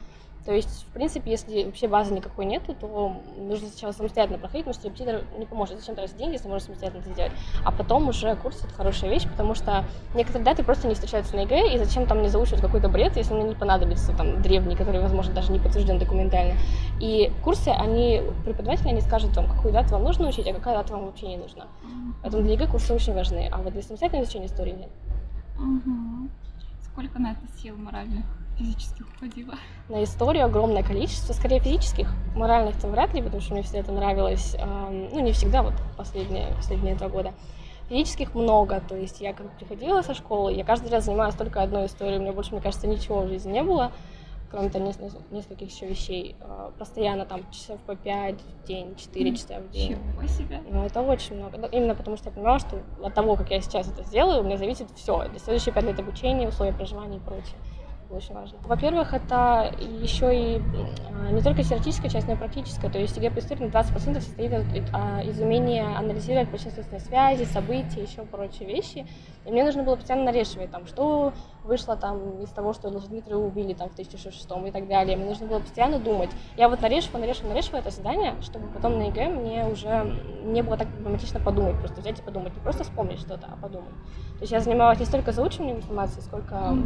То 0.45 0.53
есть, 0.53 0.87
в 0.89 0.93
принципе, 0.93 1.31
если 1.31 1.65
вообще 1.65 1.87
базы 1.87 2.13
никакой 2.13 2.47
нету, 2.47 2.75
то 2.75 3.17
нужно 3.39 3.69
сначала 3.69 3.93
самостоятельно 3.93 4.39
проходить, 4.39 4.67
потому 4.67 4.75
что 4.75 4.89
репетитор 4.89 5.23
не 5.39 5.47
поможет. 5.47 5.79
Зачем 5.79 5.95
тратить 5.95 6.17
деньги, 6.17 6.33
если 6.33 6.49
можешь 6.49 6.65
самостоятельно 6.65 7.03
это 7.03 7.13
сделать? 7.13 7.33
А 7.65 7.71
потом 7.71 8.09
уже 8.09 8.35
курс— 8.35 8.59
это 8.65 8.75
хорошая 8.75 9.11
вещь, 9.11 9.29
потому 9.29 9.55
что 9.55 9.85
некоторые 10.15 10.45
даты 10.45 10.65
просто 10.65 10.89
не 10.89 10.95
встречаются 10.95 11.37
на 11.37 11.43
ЕГЭ, 11.43 11.75
и 11.75 11.79
зачем 11.79 12.07
там 12.07 12.19
мне 12.19 12.29
заучивать 12.29 12.61
какой-то 12.61 12.89
бред, 12.89 13.17
если 13.17 13.35
мне 13.35 13.45
не 13.45 13.55
понадобится 13.55 14.13
там 14.17 14.43
древний, 14.43 14.75
который, 14.75 15.01
возможно, 15.01 15.33
даже 15.33 15.53
не 15.53 15.61
подтвержден 15.61 16.01
документально. 16.01 16.55
И 16.99 17.31
курсы, 17.45 17.69
они, 17.69 18.23
преподаватели, 18.45 18.89
они 18.89 19.01
скажут 19.01 19.37
вам, 19.37 19.47
какую 19.47 19.73
дату 19.73 19.91
вам 19.91 20.03
нужно 20.03 20.29
учить, 20.29 20.49
а 20.49 20.55
какая 20.55 20.77
дата 20.77 20.93
вам 20.93 21.07
вообще 21.07 21.29
не 21.29 21.37
нужна. 21.37 21.67
Поэтому 22.21 22.43
для 22.43 22.55
ЕГЭ 22.55 22.67
курсы 22.67 22.93
очень 22.93 23.15
важны, 23.15 23.49
а 23.53 23.59
вот 23.59 23.73
для 23.73 23.83
самостоятельного 23.83 24.25
изучения 24.25 24.47
истории 24.47 24.73
нет. 24.73 24.91
Угу. 25.57 26.29
Сколько 26.93 27.19
на 27.19 27.33
это 27.33 27.41
сил 27.59 27.77
моральных? 27.77 28.25
физических 28.59 29.07
уходило? 29.17 29.55
На 29.89 30.05
историю 30.05 30.45
огромное 30.45 30.83
количество, 30.83 31.33
скорее 31.33 31.59
физических, 31.59 32.13
моральных-то 32.37 32.87
вряд 32.87 33.15
ли, 33.15 33.23
потому 33.23 33.41
что 33.41 33.55
мне 33.55 33.63
все 33.63 33.79
это 33.79 33.93
нравилось, 33.93 34.55
ну, 34.59 35.21
не 35.21 35.33
всегда, 35.33 35.63
вот 35.63 35.73
последние, 35.97 36.55
последние 36.55 36.95
два 36.95 37.09
года. 37.09 37.33
Физических 37.89 38.35
много, 38.35 38.81
то 38.87 38.95
есть 38.95 39.23
я 39.23 39.33
как 39.33 39.51
приходила 39.57 40.03
со 40.03 40.15
школы, 40.15 40.53
я 40.53 40.65
каждый 40.65 40.91
раз 40.91 41.07
занималась 41.07 41.35
только 41.35 41.63
одной 41.63 41.87
историей, 41.87 42.19
у 42.19 42.23
меня 42.23 42.33
больше, 42.33 42.53
мне 42.53 42.61
кажется, 42.61 42.87
ничего 42.87 43.23
в 43.23 43.29
жизни 43.29 43.53
не 43.53 43.63
было, 43.63 43.91
кроме 44.53 44.69
там 44.69 44.85
нескольких 44.85 45.71
еще 45.71 45.87
вещей. 45.87 46.37
А, 46.43 46.71
постоянно 46.79 47.25
там 47.25 47.51
часов 47.51 47.81
по 47.81 47.97
пять 47.97 48.39
в 48.41 48.67
день, 48.67 48.95
четыре 48.97 49.35
часа 49.35 49.59
в 49.59 49.71
день. 49.71 49.97
Ничего 49.97 50.29
себе? 50.29 50.61
Ну, 50.71 50.85
это 50.85 51.01
очень 51.01 51.37
много. 51.37 51.67
Именно 51.73 51.95
потому 51.95 52.17
что 52.17 52.29
я 52.29 52.35
понимала, 52.35 52.59
что 52.59 52.81
от 53.03 53.15
того, 53.15 53.35
как 53.35 53.51
я 53.51 53.61
сейчас 53.61 53.91
это 53.91 54.05
сделаю, 54.05 54.43
у 54.43 54.45
меня 54.45 54.59
зависит 54.59 54.89
все. 54.95 55.27
Для 55.29 55.39
следующие 55.39 55.75
пять 55.75 55.85
лет 55.85 55.99
обучения, 55.99 56.47
условия 56.47 56.73
проживания 56.73 57.17
и 57.17 57.21
прочее 57.21 57.57
очень 58.17 58.35
важно. 58.35 58.59
Во-первых, 58.65 59.15
это 59.15 59.75
еще 59.79 60.35
и 60.35 60.63
а, 61.11 61.31
не 61.31 61.41
только 61.43 61.63
теоретическая 61.63 62.09
часть, 62.09 62.27
но 62.27 62.35
и 62.35 62.37
практическая. 62.37 62.91
То 62.91 62.99
есть 62.99 63.17
ЕГЭ 63.17 63.31
по 63.31 63.39
истории 63.39 63.65
на 63.65 63.71
20% 63.71 64.21
состоит 64.21 64.53
а, 64.93 65.23
из 65.23 65.41
умения 65.41 65.97
анализировать 65.97 66.49
причинно-следственные 66.51 67.01
связи, 67.01 67.45
события, 67.45 68.03
еще 68.03 68.23
прочие 68.23 68.69
вещи. 68.69 69.07
И 69.45 69.51
мне 69.51 69.65
нужно 69.65 69.83
было 69.83 69.97
постоянно 69.97 70.27
нарешивать, 70.27 70.71
там, 70.71 70.87
что 70.87 71.33
вышло 71.65 71.97
там 71.97 72.41
из 72.43 72.51
того, 72.51 72.73
что 72.73 72.91
Дмитрия 72.91 73.37
убили 73.37 73.73
там 73.75 73.89
в 73.89 73.93
1006 73.93 74.49
и 74.67 74.71
так 74.71 74.89
далее. 74.89 75.17
Мне 75.17 75.27
нужно 75.27 75.47
было 75.47 75.61
постоянно 75.61 75.99
думать. 75.99 76.31
Я 76.57 76.69
вот 76.69 76.81
нарешивала, 76.81 77.21
нарешивала, 77.21 77.53
нарешивала 77.53 77.81
это 77.81 77.91
задание, 77.91 78.35
чтобы 78.41 78.69
потом 78.69 78.99
на 78.99 79.05
ЕГЭ 79.05 79.29
мне 79.29 79.67
уже 79.67 80.19
не 80.45 80.63
было 80.63 80.77
так 80.77 80.89
проблематично 80.89 81.41
подумать, 81.41 81.79
просто 81.79 82.01
взять 82.01 82.19
и 82.19 82.23
подумать, 82.23 82.55
не 82.55 82.61
просто 82.61 82.85
вспомнить 82.85 83.21
что-то, 83.21 83.49
а 83.53 83.57
подумать. 83.57 83.95
То 84.35 84.41
есть 84.43 84.53
я 84.53 84.61
занималась 84.61 84.99
не 84.99 85.07
столько 85.07 85.33
заучиванием 85.33 85.77
информации, 85.77 86.21
сколько 86.21 86.77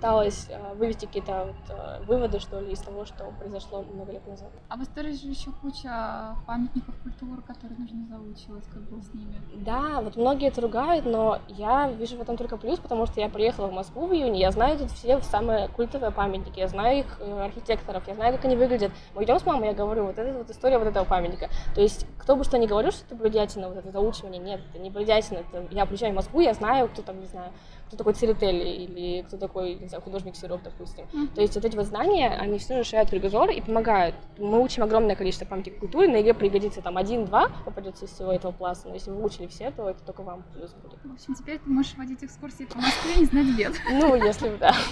пыталась 0.00 0.46
э, 0.48 0.74
вывести 0.76 1.04
какие-то 1.04 1.44
вот, 1.48 1.76
э, 1.76 2.02
выводы, 2.04 2.40
что 2.40 2.58
ли, 2.58 2.72
из 2.72 2.78
того, 2.78 3.04
что 3.04 3.32
произошло 3.38 3.84
много 3.92 4.12
лет 4.12 4.26
назад. 4.26 4.48
А 4.70 4.76
в 4.76 4.82
истории 4.82 5.12
же 5.12 5.28
еще 5.28 5.50
куча 5.60 6.34
памятников 6.46 6.94
культуры, 7.02 7.42
которые 7.42 7.78
нужно 7.78 8.06
заучивать, 8.08 8.64
как 8.72 8.80
было 8.88 9.02
с 9.02 9.12
ними. 9.12 9.34
Да, 9.56 10.00
вот 10.00 10.16
многие 10.16 10.48
это 10.48 10.62
ругают, 10.62 11.04
но 11.04 11.38
я 11.48 11.90
вижу 11.90 12.16
в 12.16 12.22
этом 12.22 12.38
только 12.38 12.56
плюс, 12.56 12.78
потому 12.78 13.04
что 13.04 13.20
я 13.20 13.28
приехала 13.28 13.66
в 13.66 13.72
Москву 13.72 14.06
в 14.06 14.14
июне, 14.14 14.40
я 14.40 14.50
знаю 14.50 14.78
тут 14.78 14.90
все 14.90 15.20
самые 15.20 15.68
культовые 15.68 16.12
памятники, 16.12 16.60
я 16.60 16.68
знаю 16.68 17.00
их 17.00 17.18
э, 17.20 17.44
архитекторов, 17.44 18.08
я 18.08 18.14
знаю, 18.14 18.34
как 18.34 18.46
они 18.46 18.56
выглядят. 18.56 18.92
Мы 19.14 19.24
идем 19.24 19.38
с 19.38 19.44
мамой, 19.44 19.68
я 19.68 19.74
говорю, 19.74 20.06
вот 20.06 20.18
это 20.18 20.32
вот 20.32 20.48
история 20.48 20.78
вот 20.78 20.88
этого 20.88 21.04
памятника. 21.04 21.50
То 21.74 21.82
есть, 21.82 22.06
кто 22.18 22.36
бы 22.36 22.44
что 22.44 22.56
ни 22.56 22.66
говорил, 22.66 22.90
что 22.90 23.04
это 23.04 23.16
нудятина, 23.16 23.68
вот 23.68 23.76
это 23.76 23.90
заучивание, 23.90 24.40
нет, 24.40 24.60
это 24.70 24.78
не 24.78 24.88
нудятина, 24.88 25.38
это 25.38 25.66
я 25.70 25.84
приезжаю 25.84 26.12
в 26.14 26.16
Москву, 26.16 26.40
я 26.40 26.54
знаю, 26.54 26.88
кто 26.88 27.02
там, 27.02 27.20
не 27.20 27.26
знаю, 27.26 27.52
кто 27.90 27.96
такой 27.96 28.14
Церетели 28.14 28.68
или 28.68 29.22
кто 29.22 29.36
такой, 29.36 29.74
не 29.74 29.88
знаю, 29.90 30.02
художник 30.02 30.36
Серов, 30.36 30.62
допустим. 30.62 31.04
Mm-hmm. 31.12 31.34
То 31.34 31.40
есть 31.42 31.54
вот 31.54 31.64
эти 31.64 31.76
вот 31.76 31.86
знания, 31.86 32.30
они 32.30 32.58
все 32.58 32.78
расширяют 32.78 33.10
кругозор 33.10 33.50
и 33.50 33.60
помогают. 33.60 34.14
Мы 34.38 34.60
учим 34.62 34.82
огромное 34.82 35.16
количество 35.16 35.44
памятников 35.44 35.80
культуры, 35.80 36.08
на 36.08 36.16
ЕГЭ 36.16 36.34
пригодится 36.34 36.80
там 36.80 36.96
один-два 36.96 37.50
попадется 37.64 38.04
из 38.04 38.10
всего 38.10 38.32
этого 38.32 38.52
пласта, 38.52 38.88
но 38.88 38.94
если 38.94 39.10
вы 39.10 39.22
учили 39.22 39.46
все, 39.46 39.70
то 39.70 39.88
это 39.88 40.02
только 40.02 40.22
вам 40.22 40.42
плюс 40.54 40.72
будет. 40.74 40.98
В 41.04 41.12
общем, 41.12 41.34
теперь 41.34 41.58
ты 41.58 41.70
можешь 41.70 41.94
водить 41.96 42.22
экскурсии 42.24 42.64
по 42.64 42.76
Москве 42.76 43.14
и 43.14 43.20
не 43.20 43.24
знать 43.26 43.56
бед. 43.56 43.74
Ну, 43.90 44.14
если 44.14 44.48
бы, 44.48 44.56
да. 44.58 44.74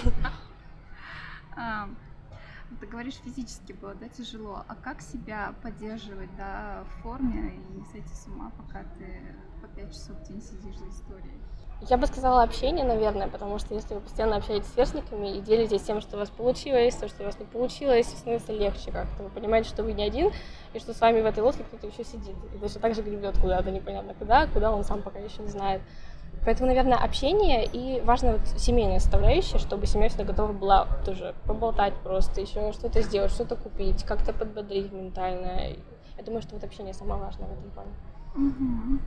А, 1.61 1.89
ты 2.79 2.87
говоришь, 2.87 3.15
физически 3.15 3.73
было, 3.73 3.93
да, 3.95 4.07
тяжело. 4.07 4.63
А 4.67 4.75
как 4.75 5.01
себя 5.01 5.53
поддерживать, 5.61 6.33
да, 6.37 6.85
в 6.85 7.01
форме 7.01 7.55
и 7.55 7.77
не 7.77 7.83
сойти 7.85 8.13
с 8.13 8.27
ума, 8.27 8.51
пока 8.57 8.83
ты 8.97 9.35
по 9.61 9.67
пять 9.67 9.91
часов 9.91 10.15
в 10.17 10.23
день 10.27 10.41
сидишь 10.41 10.77
за 10.77 10.87
историей? 10.87 11.41
Я 11.81 11.97
бы 11.97 12.07
сказала 12.07 12.43
общение, 12.43 12.83
наверное, 12.83 13.29
потому 13.29 13.57
что 13.57 13.73
если 13.73 13.93
вы 13.93 14.01
постоянно 14.01 14.35
общаетесь 14.35 14.67
с 14.67 14.73
сверстниками 14.73 15.37
и 15.37 15.41
делитесь 15.41 15.81
тем, 15.81 16.01
что 16.01 16.17
у 16.17 16.19
вас 16.19 16.29
получилось, 16.29 16.95
то, 16.95 17.07
что 17.07 17.23
у 17.23 17.25
вас 17.25 17.39
не 17.39 17.45
получилось, 17.45 18.07
становится 18.07 18.51
легче 18.51 18.91
как-то. 18.91 19.23
Вы 19.23 19.29
понимаете, 19.29 19.69
что 19.69 19.83
вы 19.83 19.93
не 19.93 20.03
один, 20.03 20.31
и 20.73 20.79
что 20.79 20.93
с 20.93 20.99
вами 20.99 21.21
в 21.21 21.25
этой 21.25 21.41
лодке 21.41 21.63
кто-то 21.63 21.87
еще 21.87 22.03
сидит. 22.03 22.35
И 22.53 22.57
точно 22.57 22.81
так 22.81 22.95
же 22.95 23.01
гребет 23.01 23.37
куда-то 23.39 23.71
непонятно 23.71 24.13
куда, 24.13 24.47
куда 24.47 24.71
он 24.71 24.83
сам 24.83 25.01
пока 25.01 25.19
еще 25.19 25.41
не 25.41 25.47
знает. 25.47 25.81
Поэтому, 26.45 26.67
наверное, 26.67 26.97
общение 26.97 27.65
и 27.65 28.01
важно 28.01 28.33
вот 28.33 28.41
семейная 28.59 28.99
составляющая, 28.99 29.57
чтобы 29.57 29.85
семья 29.85 30.09
всегда 30.09 30.25
готова 30.25 30.51
была 30.51 30.85
тоже 31.05 31.33
поболтать 31.45 31.93
просто, 32.03 32.41
еще 32.41 32.71
что-то 32.73 33.01
сделать, 33.01 33.31
что-то 33.31 33.55
купить, 33.55 34.03
как-то 34.03 34.33
подбодрить 34.33 34.91
ментально. 34.91 35.75
Я 36.17 36.23
думаю, 36.25 36.41
что 36.41 36.55
вот 36.55 36.63
общение 36.63 36.93
самое 36.93 37.21
важное 37.21 37.47
в 37.47 37.51
этом 37.51 37.71
плане. 37.71 37.91
Угу. 38.35 38.99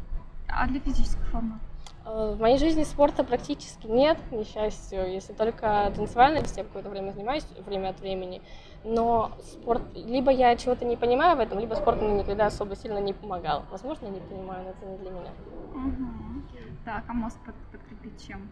А 0.55 0.67
для 0.67 0.81
физической 0.81 1.25
формы? 1.25 1.59
Э, 2.05 2.35
в 2.37 2.41
моей 2.41 2.59
жизни 2.59 2.85
спорта 2.85 3.25
практически 3.25 3.87
нет, 3.87 4.19
к 4.29 4.33
несчастью, 4.33 5.11
если 5.11 5.33
только 5.33 5.93
танцевальной, 5.97 6.43
я 6.57 6.65
какое-то 6.65 6.91
время 6.91 7.13
занимаюсь, 7.13 7.47
время 7.65 7.91
от 7.91 8.01
времени. 8.01 8.43
Но 8.85 9.33
спорт, 9.43 9.83
либо 9.95 10.31
я 10.31 10.57
чего-то 10.57 10.85
не 10.85 10.97
понимаю 10.97 11.37
в 11.37 11.41
этом, 11.41 11.59
либо 11.59 11.75
спорт 11.75 12.03
мне 12.03 12.23
никогда 12.23 12.47
особо 12.47 12.75
сильно 12.77 12.99
не 12.99 13.13
помогал. 13.13 13.65
Возможно, 13.71 14.07
я 14.07 14.13
не 14.13 14.21
понимаю, 14.21 14.65
но 14.65 14.71
это 14.71 14.87
не 14.87 14.99
для 14.99 15.11
меня. 15.11 15.31
Угу. 15.75 16.43
Так, 16.85 17.05
а 17.09 17.13
мозг 17.13 17.37
под, 17.47 17.55
подкрепить 17.71 18.27
чем? 18.27 18.49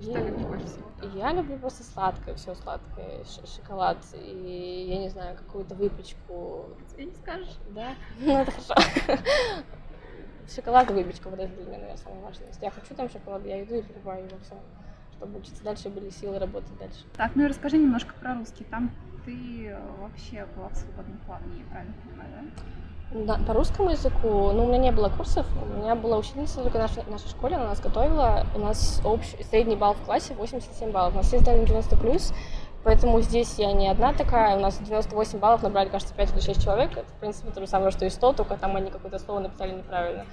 Что 0.00 0.10
я, 0.10 0.24
любишь 0.24 0.46
больше 0.46 0.66
всего? 0.66 0.84
Я 1.14 1.32
люблю 1.32 1.58
просто 1.58 1.82
сладкое, 1.82 2.34
все 2.34 2.54
сладкое, 2.54 3.24
шоколад 3.56 3.98
и, 4.14 4.86
я 4.88 4.98
не 4.98 5.08
знаю, 5.08 5.36
какую-то 5.36 5.74
выпечку. 5.74 6.66
Тебе 6.90 7.06
не 7.06 7.14
скажешь? 7.14 7.56
Да? 7.70 7.94
Ну, 8.20 8.32
это 8.32 8.50
хорошо 8.50 8.74
шоколад 10.54 10.90
и 10.90 10.94
выпечка, 10.94 11.30
для 11.30 11.46
меня, 11.46 11.78
наверное, 11.78 11.96
самое 11.96 12.22
важное. 12.22 12.48
Если 12.48 12.64
я 12.64 12.70
хочу 12.70 12.94
там 12.94 13.08
шоколад, 13.08 13.44
я 13.44 13.62
иду 13.62 13.74
и 13.74 13.82
покупаю 13.82 14.26
его 14.26 14.36
все, 14.42 14.54
чтобы 15.16 15.38
учиться 15.38 15.62
дальше, 15.64 15.88
были 15.88 16.10
силы 16.10 16.38
работать 16.38 16.76
дальше. 16.78 17.04
Так, 17.16 17.32
ну 17.34 17.44
и 17.44 17.48
расскажи 17.48 17.78
немножко 17.78 18.14
про 18.20 18.34
русский. 18.34 18.64
Там 18.64 18.90
ты 19.24 19.66
э, 19.66 19.78
вообще 20.00 20.46
была 20.56 20.68
в 20.68 20.76
свободном 20.76 21.18
плавании, 21.26 21.64
правильно 21.70 21.94
понимаю, 22.04 22.30
да? 22.32 22.62
Да, 23.12 23.38
по 23.46 23.54
русскому 23.54 23.90
языку, 23.90 24.50
ну, 24.52 24.64
у 24.64 24.66
меня 24.66 24.78
не 24.78 24.92
было 24.92 25.08
курсов, 25.08 25.46
у 25.62 25.78
меня 25.78 25.94
была 25.94 26.18
ученица 26.18 26.60
только 26.60 26.76
в 26.76 26.80
нашей, 26.80 27.04
нашей 27.08 27.28
школе, 27.28 27.54
она 27.54 27.68
нас 27.68 27.80
готовила, 27.80 28.44
у 28.54 28.58
нас 28.58 29.00
общий, 29.04 29.40
средний 29.44 29.76
балл 29.76 29.94
в 29.94 30.00
классе 30.00 30.34
87 30.34 30.90
баллов, 30.90 31.14
у 31.14 31.18
нас 31.18 31.26
все 31.26 31.38
сдали 31.38 31.64
90 31.64 31.96
плюс, 31.96 32.34
Поэтому 32.86 33.20
здесь 33.20 33.58
я 33.58 33.72
не 33.72 33.88
одна 33.88 34.12
такая. 34.12 34.56
У 34.56 34.60
нас 34.60 34.78
98 34.78 35.40
баллов 35.40 35.60
набрали, 35.64 35.88
кажется, 35.88 36.14
5 36.14 36.34
или 36.34 36.40
6 36.40 36.62
человек. 36.62 36.92
Это, 36.92 37.08
в 37.08 37.18
принципе, 37.18 37.50
то 37.50 37.60
же 37.60 37.66
самое, 37.66 37.90
что 37.90 38.04
и 38.04 38.10
100, 38.10 38.34
только 38.34 38.56
там 38.56 38.76
они 38.76 38.92
какое-то 38.92 39.18
слово 39.18 39.40
написали 39.40 39.72
неправильно. 39.72 40.24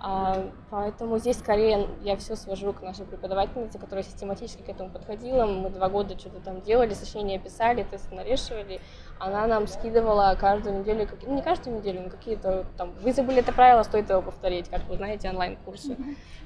А, 0.00 0.50
поэтому 0.68 1.18
здесь 1.18 1.38
скорее 1.38 1.86
я 2.02 2.16
все 2.16 2.34
свожу 2.34 2.72
к 2.72 2.82
нашей 2.82 3.04
преподавательнице, 3.04 3.78
которая 3.78 4.02
систематически 4.02 4.62
к 4.62 4.68
этому 4.68 4.90
подходила. 4.90 5.46
Мы 5.46 5.70
два 5.70 5.88
года 5.88 6.18
что-то 6.18 6.40
там 6.40 6.60
делали, 6.62 6.92
сочинения 6.92 7.38
писали, 7.38 7.84
тесты 7.84 8.12
нарешивали. 8.16 8.80
Она 9.20 9.46
нам 9.46 9.68
скидывала 9.68 10.36
каждую 10.36 10.80
неделю, 10.80 11.08
ну 11.24 11.36
не 11.36 11.42
каждую 11.42 11.76
неделю, 11.76 12.02
но 12.02 12.10
какие-то 12.10 12.66
там, 12.76 12.90
вы 13.00 13.12
забыли 13.12 13.42
это 13.42 13.52
правило, 13.52 13.84
стоит 13.84 14.10
его 14.10 14.22
повторить, 14.22 14.68
как 14.68 14.82
вы 14.88 14.96
знаете, 14.96 15.30
онлайн-курсы. 15.30 15.96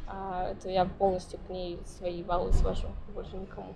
А, 0.06 0.50
это 0.50 0.68
я 0.68 0.84
полностью 0.84 1.40
к 1.46 1.48
ней 1.48 1.80
свои 1.86 2.22
баллы 2.22 2.52
свожу, 2.52 2.88
больше 3.14 3.38
никому. 3.38 3.72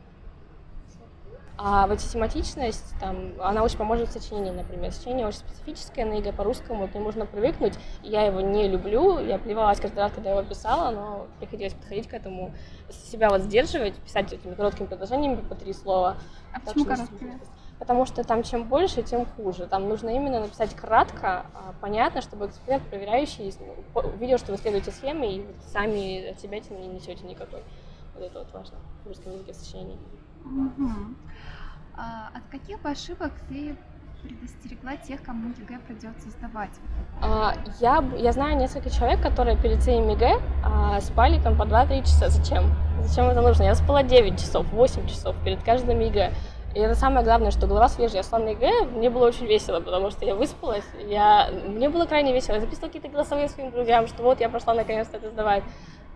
А 1.63 1.87
вот 1.87 2.01
систематичность, 2.01 2.95
там, 3.01 3.35
она 3.39 3.63
очень 3.63 3.77
поможет 3.77 4.09
в 4.09 4.13
сочинении, 4.13 4.51
например. 4.51 4.91
Сочинение 4.93 5.27
очень 5.27 5.41
специфическое 5.41 6.07
на 6.07 6.15
ЕГЭ 6.15 6.33
по-русскому, 6.33 6.89
к 6.89 6.95
нему 6.95 7.05
нужно 7.05 7.27
привыкнуть. 7.27 7.75
Я 8.03 8.23
его 8.23 8.41
не 8.41 8.67
люблю, 8.67 9.19
я 9.19 9.37
плевалась 9.39 9.79
каждый 9.79 9.99
раз, 9.99 10.11
когда 10.11 10.31
его 10.31 10.43
писала, 10.43 10.91
но 10.91 11.27
приходилось 11.39 11.75
подходить 11.75 12.09
к 12.09 12.15
этому, 12.15 12.55
себя 12.89 13.29
вот 13.29 13.43
сдерживать, 13.43 13.95
писать 13.97 14.33
этими 14.33 14.55
короткими 14.55 14.87
предложениями 14.87 15.43
по 15.43 15.55
три 15.55 15.75
слова. 15.75 16.17
А 16.55 16.61
почему 16.61 16.87
короткие? 16.87 17.39
Потому 17.79 18.07
что 18.07 18.25
там 18.25 18.43
чем 18.43 18.65
больше, 18.67 19.03
тем 19.03 19.27
хуже. 19.27 19.67
Там 19.67 19.87
нужно 19.87 20.09
именно 20.09 20.41
написать 20.41 20.75
кратко, 20.75 21.45
а, 21.53 21.75
понятно, 21.83 22.23
чтобы 22.23 22.47
эксперт, 22.47 22.83
проверяющий, 22.89 23.53
увидел, 23.95 24.39
что 24.39 24.53
вы 24.53 24.57
следуете 24.57 24.93
схеме 24.93 25.37
и 25.37 25.47
сами 25.67 26.31
от 26.31 26.41
себя 26.41 26.59
не 26.59 26.87
несете 26.87 27.27
никакой. 27.27 27.63
Вот 28.15 28.25
это 28.25 28.39
вот 28.39 28.53
важно 28.55 28.79
в 29.05 29.09
русском 29.09 29.33
языке 29.33 29.53
в 29.53 29.57
сочинении. 29.57 29.99
А, 31.97 32.29
от 32.35 32.43
каких 32.51 32.79
ошибок 32.85 33.33
ты 33.49 33.77
предостерегла 34.23 34.97
тех, 34.97 35.23
кому 35.23 35.51
ЕГЭ 35.51 35.79
придется 35.87 36.31
сдавать? 36.31 36.71
А, 37.23 37.55
я, 37.81 38.05
я 38.17 38.33
знаю 38.33 38.57
несколько 38.57 38.91
человек, 38.91 39.21
которые 39.23 39.57
перед 39.57 39.83
своим 39.83 40.09
ЕГЭ 40.09 40.41
а, 40.65 41.01
спали 41.01 41.41
там 41.41 41.57
по 41.57 41.63
2-3 41.63 42.03
часа. 42.03 42.29
Зачем? 42.29 42.65
Зачем 43.03 43.27
это 43.27 43.41
нужно? 43.43 43.65
Я 43.65 43.75
спала 43.75 44.03
9 44.03 44.39
часов, 44.39 44.67
8 44.73 45.07
часов 45.09 45.37
перед 45.45 45.63
каждым 45.63 46.01
ЕГЭ. 46.01 46.33
И 46.75 46.79
это 46.79 46.95
самое 46.95 47.25
главное, 47.25 47.51
что 47.51 47.67
голова 47.67 47.89
свежая. 47.89 48.23
Я 48.23 48.23
шла 48.23 48.39
на 48.39 48.51
ЕГЭ, 48.51 48.87
мне 48.87 49.11
было 49.11 49.27
очень 49.27 49.47
весело, 49.47 49.81
потому 49.81 50.11
что 50.11 50.25
я 50.25 50.35
выспалась, 50.35 50.85
я... 51.09 51.51
мне 51.67 51.89
было 51.89 52.07
крайне 52.07 52.33
весело. 52.33 52.55
Я 52.55 52.61
записывала 52.61 52.89
какие-то 52.89 53.09
голосовые 53.09 53.49
своим 53.49 53.73
друзьям, 53.73 54.07
что 54.07 54.23
вот 54.23 54.41
я 54.41 54.49
прошла 54.49 54.75
наконец-то 54.75 55.17
это 55.17 55.31
сдавать. 55.31 55.65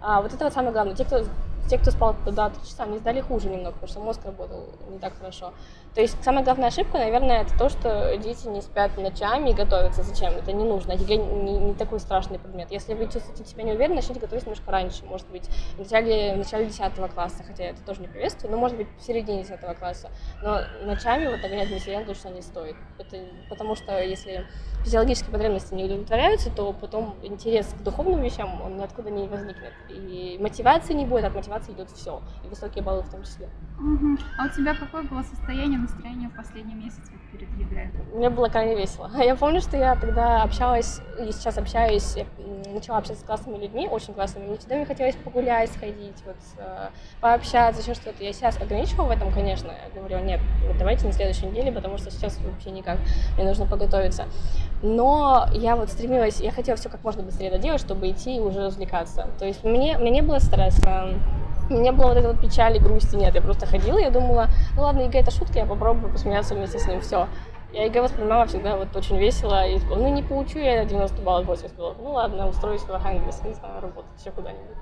А, 0.00 0.22
вот 0.22 0.32
это 0.32 0.44
вот 0.44 0.52
самое 0.52 0.72
главное. 0.72 0.94
Те, 0.94 1.04
кто 1.04 1.24
те, 1.68 1.78
кто 1.78 1.90
спал 1.90 2.14
до 2.24 2.50
3 2.50 2.62
часа, 2.64 2.84
они 2.84 2.98
сдали 2.98 3.20
хуже 3.20 3.48
немного, 3.48 3.72
потому 3.72 3.88
что 3.88 4.00
мозг 4.00 4.20
работал 4.24 4.68
не 4.90 4.98
так 4.98 5.16
хорошо. 5.18 5.52
То 5.94 6.00
есть 6.00 6.16
самая 6.24 6.42
главная 6.42 6.68
ошибка, 6.68 6.98
наверное, 6.98 7.42
это 7.42 7.56
то, 7.56 7.68
что 7.68 8.16
дети 8.16 8.48
не 8.48 8.62
спят 8.62 8.96
ночами 8.96 9.50
и 9.50 9.54
готовятся. 9.54 10.02
Зачем? 10.02 10.32
Это 10.32 10.52
не 10.52 10.64
нужно. 10.64 10.92
ЕГЭ 10.92 11.16
не, 11.16 11.56
не 11.56 11.74
такой 11.74 12.00
страшный 12.00 12.40
предмет. 12.40 12.72
Если 12.72 12.94
вы 12.94 13.04
чувствуете 13.04 13.44
себя 13.44 13.62
неуверенно, 13.62 13.96
начните 13.96 14.18
готовиться 14.18 14.48
немножко 14.50 14.72
раньше. 14.72 15.04
Может 15.04 15.28
быть, 15.28 15.48
в 15.76 15.78
начале, 15.78 16.34
в 16.34 16.38
начале 16.38 16.66
10 16.66 16.94
класса, 17.14 17.44
хотя 17.46 17.64
это 17.64 17.80
тоже 17.82 18.00
не 18.00 18.08
приветствую, 18.08 18.50
но 18.50 18.58
может 18.58 18.76
быть 18.76 18.88
в 18.98 19.02
середине 19.06 19.44
10 19.44 19.60
класса. 19.78 20.10
Но 20.42 20.62
ночами 20.84 21.28
вот 21.28 21.40
нагонять 21.42 21.70
на 21.70 22.04
точно 22.04 22.28
не 22.30 22.42
стоит. 22.42 22.74
Это, 22.98 23.16
потому 23.48 23.76
что 23.76 23.96
если 24.02 24.46
физиологические 24.84 25.30
потребности 25.30 25.74
не 25.74 25.84
удовлетворяются, 25.84 26.50
то 26.50 26.72
потом 26.72 27.14
интерес 27.22 27.68
к 27.68 27.82
духовным 27.82 28.20
вещам, 28.20 28.60
он 28.62 28.76
ниоткуда 28.76 29.10
не 29.10 29.28
возникнет. 29.28 29.72
И 29.88 30.38
мотивации 30.40 30.92
не 30.92 31.06
будет, 31.06 31.24
от 31.24 31.34
мотивации 31.34 31.72
идет 31.72 31.90
все, 31.92 32.20
и 32.44 32.48
высокие 32.48 32.82
баллы 32.82 33.02
в 33.02 33.10
том 33.10 33.22
числе. 33.22 33.48
Угу. 33.78 34.18
А 34.38 34.46
у 34.46 34.48
тебя 34.48 34.74
какое 34.74 35.02
было 35.04 35.22
состояние, 35.22 35.83
настроение 35.84 36.28
в 36.28 36.36
последний 36.36 36.74
месяц 36.74 37.00
вот 37.10 37.20
перед 37.32 37.48
ЕГЭ? 37.56 37.90
Мне 38.14 38.30
было 38.30 38.48
крайне 38.48 38.74
весело. 38.74 39.10
Я 39.22 39.36
помню, 39.36 39.60
что 39.60 39.76
я 39.76 39.94
тогда 39.96 40.42
общалась, 40.42 41.00
и 41.18 41.32
сейчас 41.32 41.58
общаюсь, 41.58 42.16
начала 42.72 42.98
общаться 42.98 43.22
с 43.22 43.24
классными 43.24 43.58
людьми, 43.58 43.88
очень 43.88 44.14
классными. 44.14 44.46
Мне 44.46 44.58
всегда 44.58 44.76
мне 44.76 44.86
хотелось 44.86 45.14
погулять, 45.16 45.70
сходить, 45.70 46.16
вот, 46.26 46.36
э, 46.58 46.88
пообщаться, 47.20 47.82
еще 47.82 47.94
что-то. 47.94 48.22
Я 48.24 48.32
себя 48.32 48.60
ограничивала 48.60 49.06
в 49.06 49.10
этом, 49.10 49.32
конечно. 49.32 49.68
Я 49.68 50.00
говорю, 50.00 50.24
нет, 50.24 50.40
давайте 50.78 51.06
на 51.06 51.12
следующей 51.12 51.46
неделе, 51.46 51.72
потому 51.72 51.98
что 51.98 52.10
сейчас 52.10 52.38
вообще 52.40 52.70
никак. 52.70 52.98
Мне 53.36 53.46
нужно 53.46 53.66
подготовиться. 53.66 54.26
Но 54.82 55.46
я 55.52 55.76
вот 55.76 55.90
стремилась, 55.90 56.40
я 56.40 56.50
хотела 56.50 56.76
все 56.76 56.88
как 56.88 57.02
можно 57.04 57.22
быстрее 57.22 57.50
доделать, 57.50 57.80
чтобы 57.80 58.10
идти 58.10 58.36
и 58.36 58.40
уже 58.40 58.66
развлекаться. 58.66 59.28
То 59.38 59.44
есть 59.44 59.64
мне, 59.64 59.98
мне 59.98 60.10
не 60.10 60.22
было 60.22 60.38
стресса, 60.38 61.14
не 61.70 61.92
было 61.92 62.08
вот 62.08 62.16
этой 62.16 62.32
вот 62.32 62.40
печали, 62.40 62.78
грусти, 62.78 63.16
нет. 63.16 63.34
Я 63.34 63.42
просто 63.42 63.66
ходила, 63.66 63.98
я 63.98 64.10
думала, 64.10 64.48
ну 64.76 64.82
ладно, 64.82 65.00
ЕГЭ 65.00 65.20
это 65.20 65.30
шутка, 65.30 65.58
я 65.58 65.66
попробую 65.66 66.12
посмеяться 66.12 66.54
вместе 66.54 66.78
с 66.78 66.86
ним, 66.86 67.00
все. 67.00 67.28
Я 67.72 67.84
ЕГЭ 67.86 68.02
воспринимала 68.02 68.46
всегда 68.46 68.76
вот 68.76 68.94
очень 68.94 69.18
весело, 69.18 69.66
и 69.66 69.78
ну 69.88 70.12
не 70.14 70.22
получу 70.22 70.58
я 70.58 70.84
90 70.84 71.22
баллов, 71.22 71.46
80 71.46 71.76
баллов, 71.76 71.96
ну 72.00 72.12
ладно, 72.12 72.48
устроюсь 72.48 72.82
в 72.82 72.90
Архангельск, 72.90 73.44
не 73.44 73.54
знаю, 73.54 73.80
работать 73.80 74.20
еще 74.20 74.30
куда-нибудь. 74.30 74.76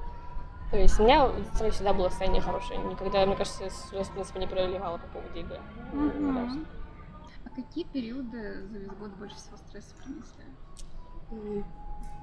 То 0.70 0.78
есть 0.78 0.98
у 0.98 1.04
меня 1.04 1.28
всегда 1.70 1.92
было 1.92 2.08
состояние 2.08 2.40
хорошее, 2.42 2.78
никогда, 2.80 3.24
мне 3.26 3.36
кажется, 3.36 3.68
стресс, 3.70 4.08
в 4.08 4.12
принципе, 4.12 4.40
не 4.40 4.46
проявляла 4.46 4.98
по 4.98 5.06
поводу 5.08 5.38
ЕГЭ. 5.38 5.60
Mm-hmm. 5.92 6.66
А 7.44 7.48
какие 7.54 7.84
периоды 7.84 8.66
за 8.68 8.78
весь 8.78 8.88
год 8.88 9.10
больше 9.12 9.36
всего 9.36 9.56
стресса 9.56 9.94
принесли? 10.02 11.64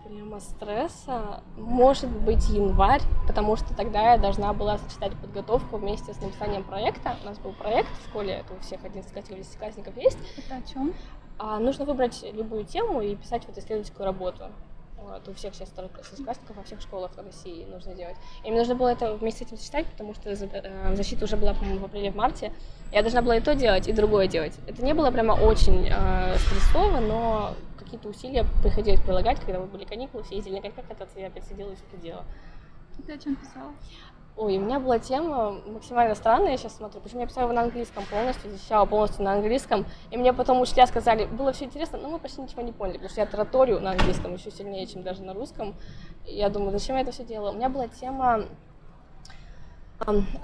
Прямо 0.05 0.39
стресса. 0.39 1.43
Может 1.57 2.09
быть, 2.09 2.47
январь, 2.49 3.01
потому 3.27 3.55
что 3.55 3.73
тогда 3.75 4.13
я 4.13 4.17
должна 4.17 4.53
была 4.53 4.77
сочетать 4.77 5.13
подготовку 5.17 5.77
вместе 5.77 6.13
с 6.13 6.21
написанием 6.21 6.63
проекта. 6.63 7.15
У 7.21 7.25
нас 7.25 7.37
был 7.39 7.53
проект 7.53 7.89
в 7.89 8.09
школе, 8.09 8.33
это 8.35 8.53
у 8.53 8.59
всех 8.59 8.81
11-классников 8.81 9.95
есть. 9.97 10.17
Это 10.37 10.55
о 10.55 10.61
чем? 10.61 10.93
А, 11.37 11.59
нужно 11.59 11.85
выбрать 11.85 12.25
любую 12.33 12.65
тему 12.65 13.01
и 13.01 13.15
писать 13.15 13.43
вот 13.47 13.57
исследовательскую 13.57 14.05
работу. 14.05 14.45
Вот, 15.01 15.27
у 15.27 15.33
всех 15.33 15.55
сейчас 15.55 15.71
шестиклассников 16.03 16.57
во 16.57 16.63
всех 16.63 16.81
школах 16.81 17.11
в 17.15 17.19
России 17.19 17.65
нужно 17.65 17.95
делать. 17.95 18.17
И 18.43 18.49
мне 18.49 18.59
нужно 18.59 18.75
было 18.75 18.89
это 18.89 19.15
вместе 19.15 19.43
с 19.43 19.47
этим 19.47 19.57
сочетать, 19.57 19.85
потому 19.87 20.13
что 20.13 20.29
э, 20.29 20.95
защита 20.95 21.23
уже 21.23 21.37
была, 21.37 21.53
по-моему, 21.53 21.79
в 21.79 21.85
апреле-марте. 21.85 22.51
Я 22.91 23.01
должна 23.01 23.21
была 23.21 23.37
и 23.37 23.39
то 23.39 23.55
делать, 23.55 23.87
и 23.87 23.93
другое 23.93 24.27
делать. 24.27 24.53
Это 24.67 24.83
не 24.83 24.93
было 24.93 25.11
прямо 25.11 25.33
очень 25.33 25.87
э, 25.89 26.37
стрессово, 26.37 26.99
но 26.99 27.53
какие-то 27.89 28.09
усилия 28.09 28.45
приходилось 28.61 29.01
прилагать, 29.01 29.39
когда 29.39 29.59
вот 29.59 29.69
были 29.69 29.83
каникулы, 29.83 30.23
все 30.23 30.35
ездили 30.35 30.55
на 30.55 30.61
коньках 30.61 30.85
кататься, 30.87 31.19
я 31.19 31.27
опять 31.27 31.45
сидела 31.45 31.71
и 31.71 31.75
что-то 31.75 31.97
делала. 31.97 32.25
Ты 33.05 33.13
о 33.13 33.17
чем 33.17 33.35
писала? 33.35 33.73
Ой, 34.37 34.57
у 34.57 34.61
меня 34.61 34.79
была 34.79 34.99
тема 34.99 35.59
максимально 35.65 36.13
странная, 36.13 36.51
я 36.51 36.57
сейчас 36.57 36.77
смотрю, 36.77 37.01
почему 37.01 37.21
я 37.21 37.27
писала 37.27 37.45
его 37.45 37.53
на 37.53 37.63
английском 37.63 38.05
полностью, 38.05 38.51
защищала 38.51 38.85
полностью 38.85 39.23
на 39.23 39.33
английском, 39.33 39.85
и 40.11 40.17
мне 40.17 40.31
потом 40.33 40.61
учителя 40.61 40.85
сказали, 40.85 41.25
было 41.25 41.51
все 41.51 41.65
интересно, 41.65 41.97
но 41.97 42.09
мы 42.09 42.19
почти 42.19 42.41
ничего 42.41 42.61
не 42.61 42.71
поняли, 42.71 42.97
потому 42.97 43.09
что 43.09 43.21
я 43.21 43.25
тараторю 43.27 43.79
на 43.79 43.91
английском 43.91 44.33
еще 44.35 44.51
сильнее, 44.51 44.85
чем 44.85 45.03
даже 45.03 45.23
на 45.23 45.33
русском. 45.33 45.75
Я 46.25 46.49
думаю, 46.49 46.71
зачем 46.71 46.95
я 46.95 47.01
это 47.01 47.11
все 47.11 47.25
делала? 47.25 47.51
У 47.51 47.55
меня 47.55 47.69
была 47.69 47.87
тема 47.87 48.45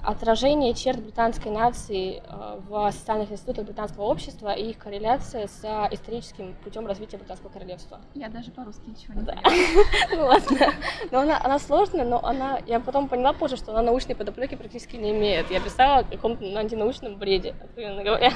отражение 0.02 0.74
черт 0.74 1.00
британской 1.02 1.50
нации 1.50 2.22
э, 2.24 2.60
в 2.68 2.90
социальных 2.92 3.32
институтах 3.32 3.64
британского 3.64 4.04
общества 4.04 4.52
и 4.52 4.70
их 4.70 4.78
корреляция 4.78 5.46
с 5.46 5.64
историческим 5.90 6.54
путем 6.62 6.86
развития 6.86 7.16
британского 7.16 7.48
королевства. 7.50 8.00
Я 8.14 8.28
даже 8.28 8.50
по-русски 8.50 8.88
ничего 8.88 9.14
не 9.14 9.22
да. 9.22 9.34
ну 10.12 10.26
ладно. 10.26 10.74
Но 11.10 11.20
она, 11.20 11.40
она 11.42 11.58
сложная, 11.58 12.04
но 12.04 12.24
она, 12.24 12.60
я 12.66 12.80
потом 12.80 13.08
поняла 13.08 13.32
позже, 13.32 13.56
что 13.56 13.72
она 13.72 13.82
научной 13.82 14.14
подоплеки 14.14 14.56
практически 14.56 14.96
не 14.96 15.10
имеет. 15.10 15.50
Я 15.50 15.60
писала 15.60 15.98
о 15.98 16.04
каком-то 16.04 16.44
антинаучном 16.44 17.16
бреде, 17.16 17.54
откровенно 17.62 18.04
говоря. 18.04 18.32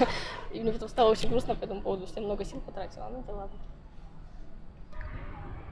И 0.53 0.61
мне 0.61 0.73
потом 0.73 0.89
стало 0.89 1.11
очень 1.11 1.29
грустно 1.29 1.55
по 1.55 1.65
этому 1.65 1.83
поводу, 1.83 2.07
что 2.07 2.21
я 2.21 2.27
много 2.27 2.45
сил 2.45 2.61
потратила. 2.61 3.09
Ну 3.13 3.21
это 3.21 3.33
ладно. 3.33 3.59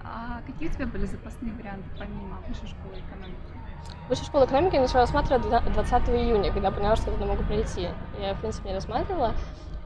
А 0.05 0.41
какие 0.47 0.69
у 0.69 0.73
тебя 0.73 0.87
были 0.87 1.07
запасные 1.07 1.53
варианты 1.53 1.89
помимо 1.99 2.39
высшей 2.49 2.69
школы 2.69 2.95
экономики? 2.95 3.39
Высшую 4.09 4.27
школу 4.27 4.45
экономики 4.47 4.75
я 4.75 4.81
начала 4.81 5.03
рассматривать 5.03 5.43
20 5.43 6.09
июня, 6.11 6.53
когда 6.53 6.71
поняла, 6.71 6.97
что 6.97 7.11
я 7.11 7.17
туда 7.17 7.27
могу 7.27 7.43
прийти. 7.45 7.89
Я, 8.19 8.35
в 8.35 8.41
принципе, 8.41 8.71
не 8.71 8.75
рассматривала. 8.75 9.35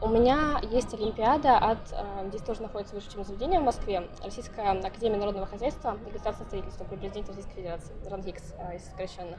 У 0.00 0.08
меня 0.08 0.60
есть 0.70 0.92
Олимпиада 0.94 1.58
от, 1.58 1.92
э, 1.92 2.28
здесь 2.28 2.42
тоже 2.42 2.62
находится 2.62 2.92
высшее 2.92 3.10
учебное 3.10 3.24
заведение 3.24 3.60
в 3.60 3.62
Москве, 3.62 4.08
Российская 4.24 4.70
Академия 4.70 5.16
Народного 5.16 5.46
Хозяйства 5.46 5.96
и 6.08 6.10
государственного 6.10 6.48
строительства 6.48 6.84
при 6.84 6.96
президенте 6.96 7.28
Российской 7.28 7.54
Федерации, 7.54 7.94
РАНХИКС, 8.10 8.54
э, 8.58 8.72
если 8.72 8.88
сокращенно. 8.88 9.38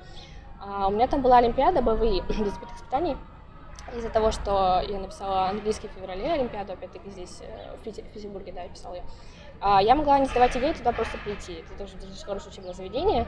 А 0.61 0.87
у 0.87 0.91
меня 0.91 1.07
там 1.07 1.21
была 1.21 1.39
Олимпиада 1.39 1.81
БВИ, 1.81 2.21
без 2.29 2.53
испытаний. 2.77 3.17
Из-за 3.93 4.09
того, 4.09 4.31
что 4.31 4.81
я 4.87 4.99
написала 4.99 5.49
английский 5.49 5.89
в 5.89 5.91
феврале 5.91 6.31
Олимпиаду, 6.31 6.71
опять-таки 6.71 7.09
здесь, 7.09 7.41
э, 7.41 7.75
в, 7.75 7.83
Петербурге, 7.83 8.53
да, 8.53 8.63
я 8.63 8.69
писала 8.69 8.93
ее, 8.93 9.03
я 9.61 9.95
могла 9.95 10.19
не 10.19 10.25
сдавать 10.25 10.55
идею 10.57 10.73
туда 10.73 10.91
просто 10.91 11.17
прийти. 11.19 11.53
Это 11.53 11.77
тоже 11.77 11.93
достаточно 11.93 12.25
хорошее 12.25 12.51
учебное 12.51 12.73
заведение, 12.73 13.27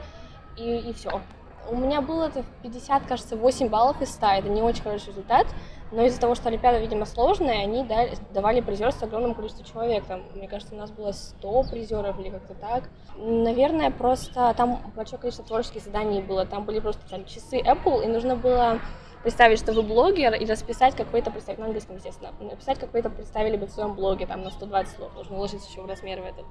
и, 0.56 0.78
и 0.78 0.92
все. 0.92 1.20
У 1.68 1.76
меня 1.76 2.00
было 2.00 2.28
это 2.28 2.44
50, 2.62 3.06
кажется, 3.06 3.36
8 3.36 3.68
баллов 3.68 4.00
из 4.00 4.10
100. 4.10 4.26
Это 4.26 4.48
не 4.48 4.62
очень 4.62 4.82
хороший 4.82 5.08
результат. 5.08 5.46
Но 5.90 6.02
из-за 6.04 6.20
того, 6.20 6.34
что 6.34 6.48
Олимпиада, 6.48 6.78
видимо, 6.78 7.06
сложная, 7.06 7.62
они 7.62 7.86
давали 8.32 8.60
призерство 8.60 9.06
огромному 9.06 9.34
количеству 9.34 9.64
человек. 9.64 10.04
Там, 10.06 10.22
мне 10.34 10.48
кажется, 10.48 10.74
у 10.74 10.78
нас 10.78 10.90
было 10.90 11.12
100 11.12 11.64
призеров 11.70 12.18
или 12.20 12.30
как-то 12.30 12.54
так. 12.54 12.84
Наверное, 13.16 13.90
просто 13.90 14.52
там 14.56 14.80
большое 14.94 15.20
количество 15.20 15.46
творческих 15.46 15.82
заданий 15.82 16.22
было. 16.22 16.44
Там 16.44 16.64
были 16.64 16.80
просто 16.80 17.02
там, 17.08 17.24
часы 17.24 17.60
Apple, 17.60 18.04
и 18.04 18.08
нужно 18.08 18.36
было 18.36 18.80
представить, 19.26 19.58
что 19.58 19.72
вы 19.72 19.82
блогер, 19.82 20.34
и 20.34 20.46
расписать 20.46 20.94
какой-то, 20.94 21.32
представить, 21.32 21.58
на 21.58 21.66
английском, 21.66 21.96
естественно, 21.96 22.30
написать 22.38 22.78
какой-то 22.78 23.10
представили 23.10 23.56
бы 23.56 23.66
в 23.66 23.70
своем 23.70 23.94
блоге, 23.94 24.24
там, 24.24 24.44
на 24.44 24.50
120 24.50 24.94
слов, 24.94 25.12
нужно 25.16 25.34
уложиться 25.34 25.68
еще 25.68 25.82
в 25.82 25.86
размер 25.86 26.20
в 26.20 26.24
этот. 26.24 26.44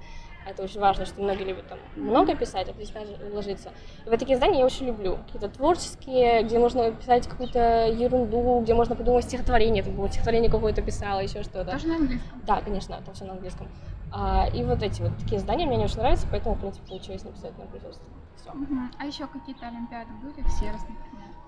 Это 0.46 0.62
очень 0.62 0.82
важно, 0.82 1.06
что 1.06 1.22
многие 1.22 1.46
любят 1.46 1.70
там 1.70 1.80
много 1.96 2.36
писать, 2.36 2.68
а 2.68 2.74
здесь 2.74 2.92
уложиться. 3.32 3.72
И 4.06 4.10
вот 4.10 4.20
такие 4.20 4.36
здания 4.36 4.60
я 4.60 4.66
очень 4.66 4.88
люблю. 4.88 5.20
Какие-то 5.26 5.48
творческие, 5.48 6.44
где 6.44 6.60
можно 6.60 6.92
писать 6.92 7.30
какую-то 7.30 7.88
ерунду, 7.88 8.60
где 8.60 8.74
можно 8.74 8.94
придумать 8.94 9.24
стихотворение, 9.24 9.82
там, 9.82 9.94
вот 9.94 10.10
стихотворение 10.10 10.52
какое-то 10.52 10.82
писала, 10.82 11.22
еще 11.22 11.44
что-то. 11.44 11.72
Тоже 11.72 11.88
на 11.88 11.96
английском? 11.96 12.42
Да, 12.46 12.62
конечно, 12.62 12.96
это 12.96 13.14
все 13.14 13.24
на 13.24 13.32
английском. 13.32 13.70
А, 14.12 14.50
и 14.54 14.64
вот 14.64 14.84
эти 14.84 15.02
вот 15.02 15.18
такие 15.18 15.40
здания 15.40 15.66
мне 15.66 15.78
не 15.78 15.86
очень 15.86 16.00
нравятся, 16.00 16.28
поэтому, 16.30 16.56
в 16.56 16.60
принципе, 16.60 16.86
получилось 16.90 17.24
написать 17.24 17.58
на 17.58 17.68
производстве. 17.68 18.06
Угу. 18.54 18.80
А 18.98 19.06
еще 19.06 19.28
какие-то 19.28 19.68
олимпиады 19.68 20.12
были? 20.22 20.48
Все 20.48 20.72
разные? 20.72 20.98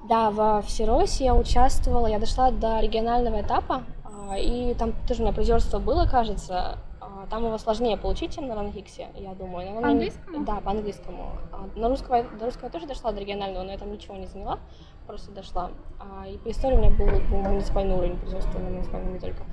Да, 0.07 0.29
в 0.31 0.61
Всеросе 0.61 1.25
я 1.25 1.35
участвовала, 1.35 2.07
я 2.07 2.19
дошла 2.19 2.51
до 2.51 2.79
регионального 2.79 3.41
этапа, 3.41 3.83
а, 4.05 4.37
и 4.37 4.73
там 4.73 4.93
тоже 5.07 5.21
у 5.21 5.25
меня 5.25 5.33
призерство 5.33 5.79
было, 5.79 6.05
кажется. 6.05 6.77
А, 7.01 7.25
там 7.29 7.45
его 7.45 7.57
сложнее 7.57 7.97
получить, 7.97 8.35
чем 8.35 8.47
на 8.47 8.55
Рангиксе, 8.55 9.07
я 9.15 9.33
думаю. 9.33 9.73
Но 9.73 9.81
по-английскому? 9.81 10.45
Да, 10.45 10.55
по-английскому. 10.61 11.31
А, 11.51 11.67
на 11.77 11.89
русского, 11.89 12.23
до 12.23 12.45
русского 12.45 12.65
я 12.67 12.71
тоже 12.71 12.87
дошла, 12.87 13.11
до 13.11 13.19
регионального, 13.19 13.63
но 13.63 13.71
я 13.71 13.77
там 13.77 13.91
ничего 13.91 14.15
не 14.15 14.27
заняла, 14.27 14.59
просто 15.07 15.31
дошла. 15.31 15.71
И 16.27 16.37
по 16.37 16.51
истории 16.51 16.75
у 16.75 16.79
меня 16.79 16.91
был, 16.91 17.07
муниципальный 17.29 17.95
уровень 17.95 18.17
призерства, 18.17 18.59
на 18.59 18.69
муниципальном 18.69 19.13
не 19.13 19.19
только. 19.19 19.43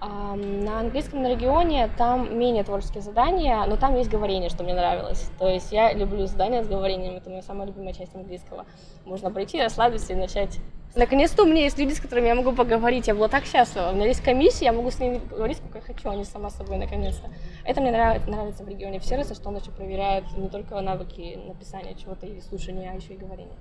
На 0.00 0.80
английском 0.80 1.22
на 1.22 1.30
регионе 1.30 1.88
там 1.96 2.38
менее 2.38 2.64
творческие 2.64 3.02
задания, 3.02 3.64
но 3.64 3.76
там 3.76 3.96
есть 3.96 4.10
говорение, 4.10 4.50
что 4.50 4.62
мне 4.62 4.74
нравилось. 4.74 5.30
То 5.38 5.48
есть 5.48 5.72
я 5.72 5.92
люблю 5.92 6.26
задания 6.26 6.62
с 6.62 6.68
говорением, 6.68 7.14
это 7.16 7.30
моя 7.30 7.42
самая 7.42 7.66
любимая 7.66 7.94
часть 7.94 8.14
английского. 8.14 8.66
Можно 9.04 9.30
прийти, 9.30 9.62
расслабиться 9.62 10.12
и 10.12 10.16
начать. 10.16 10.58
Наконец-то 10.96 11.42
у 11.42 11.46
меня 11.46 11.62
есть 11.62 11.76
люди, 11.76 11.92
с 11.92 12.00
которыми 12.00 12.28
я 12.28 12.36
могу 12.36 12.52
поговорить. 12.52 13.08
Я 13.08 13.16
была 13.16 13.26
так 13.26 13.44
счастлива. 13.46 13.90
У 13.90 13.94
меня 13.94 14.06
есть 14.06 14.22
комиссия, 14.22 14.66
я 14.66 14.72
могу 14.72 14.90
с 14.90 15.00
ними 15.00 15.20
говорить, 15.28 15.56
сколько 15.56 15.78
я 15.78 15.84
хочу, 15.84 16.08
а 16.08 16.24
сама 16.24 16.50
собой, 16.50 16.76
наконец-то. 16.76 17.28
Это 17.64 17.80
мне 17.80 17.90
нравится, 17.90 18.30
нравится 18.30 18.62
в 18.62 18.68
регионе 18.68 19.00
в 19.00 19.04
сервисе, 19.04 19.34
что 19.34 19.48
он 19.48 19.56
еще 19.56 19.72
проверяет 19.72 20.24
не 20.36 20.48
только 20.48 20.80
навыки 20.80 21.40
написания 21.48 21.94
чего-то 21.96 22.26
или 22.26 22.38
слушания, 22.40 22.92
а 22.92 22.94
еще 22.94 23.14
и 23.14 23.16
говорения. 23.16 23.56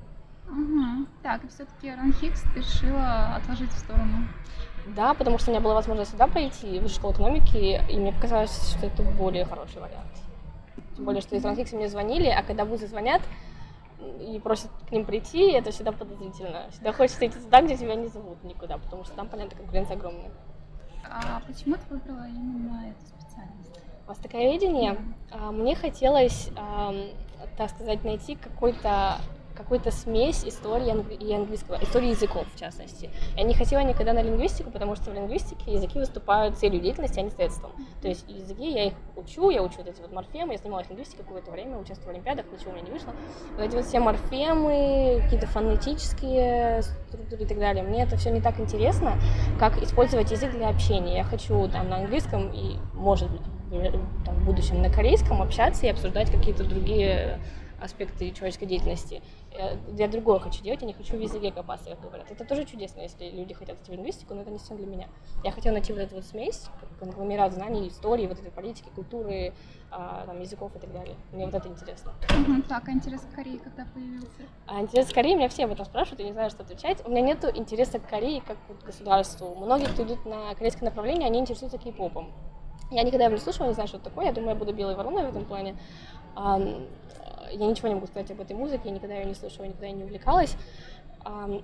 Угу. 0.47 1.07
Так, 1.23 1.43
и 1.43 1.47
все-таки 1.47 1.89
Ранхикс 1.89 2.43
решила 2.55 3.35
отложить 3.35 3.71
в 3.71 3.79
сторону 3.79 4.27
да, 4.87 5.13
потому 5.13 5.37
что 5.37 5.49
у 5.49 5.53
меня 5.53 5.61
была 5.61 5.75
возможность 5.75 6.11
сюда 6.11 6.27
пойти, 6.27 6.79
в 6.79 6.87
школу 6.89 7.13
экономики, 7.13 7.81
и 7.89 7.97
мне 7.97 8.11
показалось, 8.11 8.75
что 8.75 8.85
это 8.85 9.03
более 9.03 9.45
хороший 9.45 9.81
вариант. 9.81 10.11
Тем 10.95 11.05
более, 11.05 11.21
что 11.21 11.35
из 11.35 11.43
Ранхикса 11.43 11.75
мне 11.75 11.87
звонили, 11.87 12.27
а 12.27 12.43
когда 12.43 12.65
вузы 12.65 12.87
звонят 12.87 13.21
и 14.19 14.39
просят 14.39 14.69
к 14.87 14.91
ним 14.91 15.05
прийти, 15.05 15.51
это 15.51 15.71
всегда 15.71 15.91
подозрительно. 15.91 16.69
Всегда 16.71 16.91
хочется 16.91 17.25
идти 17.25 17.39
туда, 17.39 17.61
где 17.61 17.77
тебя 17.77 17.95
не 17.95 18.07
зовут 18.07 18.43
никуда, 18.43 18.77
потому 18.77 19.05
что 19.05 19.15
там, 19.15 19.27
понятно, 19.27 19.57
конкуренция 19.57 19.95
огромная. 19.95 20.31
А 21.09 21.41
почему 21.47 21.75
ты 21.75 21.81
выбрала 21.89 22.27
именно 22.27 22.89
эту 22.89 23.05
специальность? 23.05 23.79
Востоковедение. 24.05 24.97
Mm-hmm. 25.31 25.51
Мне 25.51 25.75
хотелось, 25.75 26.49
так 27.57 27.69
сказать, 27.69 28.03
найти 28.03 28.35
какой-то 28.35 29.17
какую-то 29.55 29.91
смесь 29.91 30.43
истории 30.45 30.87
и 31.19 31.33
английского, 31.33 31.81
истории 31.81 32.09
языков, 32.09 32.45
в 32.53 32.59
частности. 32.59 33.09
Я 33.35 33.43
не 33.43 33.53
хотела 33.53 33.81
никогда 33.81 34.13
на 34.13 34.21
лингвистику, 34.21 34.71
потому 34.71 34.95
что 34.95 35.11
в 35.11 35.13
лингвистике 35.13 35.73
языки 35.73 35.99
выступают 35.99 36.57
целью 36.57 36.81
деятельности, 36.81 37.19
а 37.19 37.23
не 37.23 37.29
средством. 37.29 37.71
То 38.01 38.07
есть 38.07 38.25
языки 38.27 38.69
я 38.71 38.85
их 38.85 38.93
учу, 39.15 39.49
я 39.49 39.61
учу 39.61 39.77
вот 39.77 39.87
эти 39.87 40.01
вот 40.01 40.11
морфемы, 40.11 40.53
я 40.53 40.57
занималась 40.57 40.89
лингвистикой 40.89 41.25
какое-то 41.25 41.51
время, 41.51 41.77
участвовала 41.77 42.11
в 42.11 42.15
олимпиадах, 42.15 42.45
ничего 42.51 42.71
у 42.71 42.73
меня 42.75 42.85
не 42.85 42.91
вышло. 42.91 43.13
Вот 43.55 43.63
эти 43.63 43.75
вот 43.75 43.85
все 43.85 43.99
морфемы, 43.99 45.21
какие-то 45.23 45.47
фонетические 45.47 46.81
структуры 46.81 47.43
и 47.43 47.45
так 47.45 47.59
далее, 47.59 47.83
мне 47.83 48.03
это 48.03 48.17
все 48.17 48.31
не 48.31 48.41
так 48.41 48.59
интересно, 48.59 49.17
как 49.59 49.81
использовать 49.81 50.31
язык 50.31 50.51
для 50.51 50.69
общения. 50.69 51.17
Я 51.17 51.23
хочу 51.23 51.67
там 51.69 51.89
на 51.89 51.97
английском 51.97 52.51
и, 52.51 52.77
может 52.93 53.29
быть, 53.29 53.41
там, 54.25 54.35
в 54.35 54.45
будущем 54.45 54.81
на 54.81 54.89
корейском 54.89 55.41
общаться 55.41 55.85
и 55.85 55.89
обсуждать 55.89 56.29
какие-то 56.31 56.63
другие 56.63 57.39
аспекты 57.83 58.31
человеческой 58.31 58.65
деятельности. 58.65 59.21
Я 59.95 60.07
другое 60.07 60.39
хочу 60.39 60.63
делать, 60.63 60.81
я 60.81 60.87
не 60.87 60.93
хочу 60.93 61.17
в 61.17 61.19
языке 61.19 61.51
копаться, 61.51 61.89
как 61.89 62.01
говорят. 62.01 62.31
Это 62.31 62.45
тоже 62.45 62.65
чудесно, 62.65 63.01
если 63.01 63.29
люди 63.29 63.53
хотят 63.53 63.79
идти 63.81 63.91
в 63.91 63.95
лингвистику, 63.95 64.33
но 64.33 64.41
это 64.41 64.51
не 64.51 64.57
совсем 64.57 64.77
для 64.77 64.87
меня. 64.87 65.07
Я 65.43 65.51
хотела 65.51 65.73
найти 65.73 65.93
вот 65.93 66.01
эту 66.01 66.15
вот 66.15 66.25
смесь, 66.25 66.65
конгломерат 66.99 67.53
знаний, 67.53 67.87
истории, 67.87 68.25
вот 68.25 68.39
этой 68.39 68.51
политики, 68.51 68.89
культуры, 68.95 69.53
а, 69.91 70.25
там, 70.25 70.39
языков 70.41 70.75
и 70.75 70.79
так 70.79 70.91
далее. 70.91 71.15
Мне 71.31 71.45
вот 71.45 71.53
это 71.53 71.67
интересно. 71.67 72.13
Угу, 72.29 72.63
так, 72.63 72.87
а 72.87 72.91
интерес 72.91 73.21
к 73.21 73.35
Корее 73.35 73.59
когда 73.59 73.85
появился? 73.93 74.41
А 74.65 74.81
интерес 74.81 75.09
к 75.09 75.13
Корее, 75.13 75.35
меня 75.35 75.49
все 75.49 75.65
об 75.65 75.71
этом 75.71 75.85
спрашивают, 75.85 76.21
я 76.21 76.25
не 76.25 76.33
знаю, 76.33 76.49
что 76.49 76.63
отвечать. 76.63 77.05
У 77.05 77.11
меня 77.11 77.21
нет 77.21 77.45
интереса 77.55 77.99
к 77.99 78.09
Корее 78.09 78.41
как 78.41 78.57
к 78.81 78.85
государству. 78.85 79.53
Многие, 79.55 79.85
кто 79.85 80.03
идут 80.03 80.25
на 80.25 80.55
корейское 80.55 80.89
направление, 80.89 81.27
они 81.27 81.39
интересуются 81.39 81.77
кей-попом. 81.77 82.31
Я 82.91 83.03
никогда 83.03 83.25
его 83.25 83.35
не 83.35 83.41
слушала, 83.41 83.67
не 83.67 83.73
знаю, 83.73 83.87
что 83.87 83.97
это 83.97 84.09
такое. 84.09 84.25
Я 84.25 84.33
думаю, 84.33 84.51
я 84.51 84.55
буду 84.55 84.73
белой 84.73 84.95
вороной 84.95 85.25
в 85.25 85.29
этом 85.29 85.45
плане 85.45 85.75
я 87.53 87.65
ничего 87.65 87.87
не 87.87 87.95
могу 87.95 88.07
сказать 88.07 88.29
об 88.31 88.41
этой 88.41 88.55
музыке, 88.55 88.83
я 88.85 88.91
никогда 88.91 89.15
ее 89.15 89.25
не 89.25 89.35
слушала, 89.35 89.65
никогда 89.65 89.89
не 89.89 90.03
увлекалась. 90.03 90.55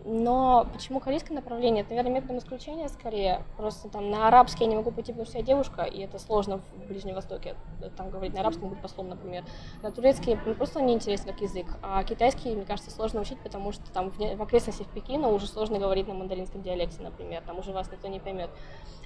Но 0.05 0.67
почему 0.71 1.01
корейское 1.01 1.35
направление? 1.35 1.81
Это, 1.81 1.89
наверное, 1.89 2.13
методом 2.13 2.37
исключения 2.37 2.87
скорее. 2.87 3.43
Просто 3.57 3.89
там 3.89 4.09
на 4.09 4.29
арабский 4.29 4.63
я 4.63 4.69
не 4.69 4.77
могу 4.77 4.89
пойти, 4.89 5.11
потому 5.11 5.27
что 5.27 5.37
я 5.37 5.43
девушка, 5.43 5.81
и 5.83 5.99
это 5.99 6.17
сложно 6.17 6.59
в 6.59 6.87
Ближнем 6.87 7.15
Востоке. 7.15 7.55
Там 7.97 8.09
говорить 8.09 8.33
на 8.33 8.39
арабском 8.39 8.69
быть 8.69 8.81
послом, 8.81 9.09
например. 9.09 9.43
На 9.81 9.91
турецкий 9.91 10.39
мне 10.45 10.55
просто 10.55 10.81
не 10.81 10.93
интересно 10.93 11.33
как 11.33 11.41
язык. 11.41 11.65
А 11.81 12.01
китайский, 12.05 12.55
мне 12.55 12.63
кажется, 12.63 12.89
сложно 12.89 13.19
учить, 13.19 13.39
потому 13.41 13.73
что 13.73 13.83
там 13.91 14.11
в 14.11 14.41
окрестностях 14.41 14.87
Пекина 14.87 15.27
уже 15.27 15.45
сложно 15.45 15.77
говорить 15.77 16.07
на 16.07 16.13
мандаринском 16.13 16.61
диалекте, 16.61 17.01
например. 17.01 17.43
Там 17.45 17.59
уже 17.59 17.73
вас 17.73 17.91
никто 17.91 18.07
не 18.07 18.21
поймет. 18.21 18.49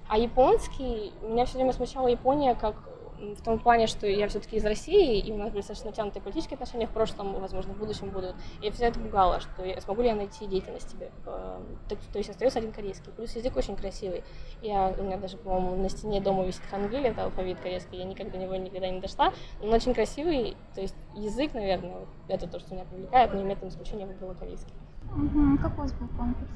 А 0.07 0.19
японский, 0.19 1.13
меня 1.23 1.45
все 1.45 1.55
время 1.55 1.73
смущала 1.73 2.07
Япония 2.07 2.53
как 2.53 2.75
в 3.19 3.41
том 3.43 3.59
плане, 3.59 3.87
что 3.87 4.07
я 4.07 4.27
все-таки 4.27 4.57
из 4.57 4.65
России, 4.65 5.19
и 5.19 5.31
у 5.31 5.37
нас 5.37 5.49
были 5.49 5.61
достаточно 5.61 5.89
натянутые 5.89 6.21
политические 6.21 6.55
отношения 6.55 6.87
в 6.87 6.91
прошлом, 6.91 7.33
возможно, 7.39 7.73
в 7.73 7.77
будущем 7.77 8.09
будут. 8.09 8.35
И 8.61 8.69
все 8.71 8.85
это 8.85 8.99
пугало, 8.99 9.39
что 9.39 9.63
я, 9.63 9.79
смогу 9.81 10.01
ли 10.01 10.09
я 10.09 10.15
найти 10.15 10.45
деятельность 10.45 10.91
тебе. 10.91 11.11
Э, 11.25 11.59
то, 11.89 11.95
то 11.95 12.17
есть 12.17 12.29
остается 12.29 12.59
один 12.59 12.71
корейский. 12.71 13.11
Плюс 13.11 13.35
язык 13.35 13.55
очень 13.55 13.75
красивый. 13.75 14.23
Я, 14.61 14.93
у 14.97 15.03
меня 15.03 15.17
даже, 15.17 15.37
по-моему, 15.37 15.81
на 15.81 15.89
стене 15.89 16.21
дома 16.21 16.45
висит 16.45 16.61
хангиль, 16.69 17.07
это 17.07 17.25
алфавит 17.25 17.59
корейский, 17.59 17.99
я 17.99 18.05
никогда 18.05 18.33
до 18.33 18.37
него 18.37 18.55
никогда 18.55 18.89
не 18.89 18.99
дошла. 18.99 19.33
Но 19.59 19.67
он 19.67 19.73
очень 19.73 19.93
красивый, 19.93 20.55
то 20.75 20.81
есть 20.81 20.95
язык, 21.15 21.53
наверное, 21.53 22.05
это 22.27 22.47
то, 22.47 22.59
что 22.59 22.73
меня 22.73 22.85
привлекает, 22.85 23.33
но 23.33 23.39
не 23.39 23.45
методом 23.45 23.69
исключения 23.69 24.05
выбрала 24.05 24.33
корейский. 24.33 24.73
Угу. 25.15 25.57
Как 25.61 25.77
у 25.77 25.81
вас 25.81 25.93
был 25.93 26.07
конкурс? 26.17 26.49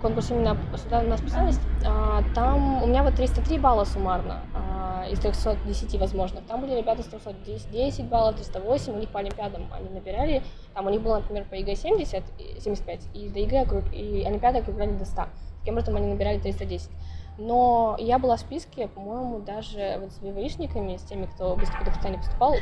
Конкурс 0.00 0.30
именно 0.30 0.56
сюда 0.76 1.02
на 1.02 1.16
специальность. 1.16 1.60
А, 1.84 2.22
там 2.34 2.82
у 2.82 2.86
меня 2.86 3.02
вот 3.02 3.14
303 3.14 3.58
балла 3.58 3.84
суммарно. 3.84 4.40
А, 4.54 5.06
из 5.10 5.18
310 5.18 5.98
возможных. 5.98 6.44
Там 6.44 6.60
были 6.60 6.76
ребята 6.76 7.02
с 7.02 7.06
310 7.06 8.04
баллов, 8.06 8.36
308, 8.36 8.92
у 8.92 8.98
них 8.98 9.08
по 9.08 9.18
Олимпиадам 9.18 9.66
они 9.72 9.88
набирали. 9.88 10.42
Там 10.74 10.86
у 10.86 10.90
них 10.90 11.02
было, 11.02 11.16
например, 11.16 11.44
по 11.44 11.54
ЕГЭ 11.54 11.74
70, 11.74 12.22
75, 12.60 13.08
и 13.14 13.28
до 13.28 13.40
ЕГЭ 13.40 13.62
округ, 13.62 13.84
и 13.92 14.24
Олимпиады 14.24 14.58
округляли 14.58 14.92
до 14.92 15.04
100. 15.04 15.22
Таким 15.60 15.74
образом, 15.74 15.96
они 15.96 16.06
набирали 16.06 16.38
310. 16.38 16.90
Но 17.38 17.96
я 17.98 18.18
была 18.18 18.36
в 18.36 18.40
списке, 18.40 18.86
по-моему, 18.86 19.40
даже 19.40 19.98
вот 20.00 20.12
с 20.12 20.18
БВИшниками, 20.20 20.96
с 20.96 21.02
теми, 21.02 21.26
кто 21.26 21.56
без 21.56 21.78
экзаменов 21.78 22.18
поступал, 22.18 22.54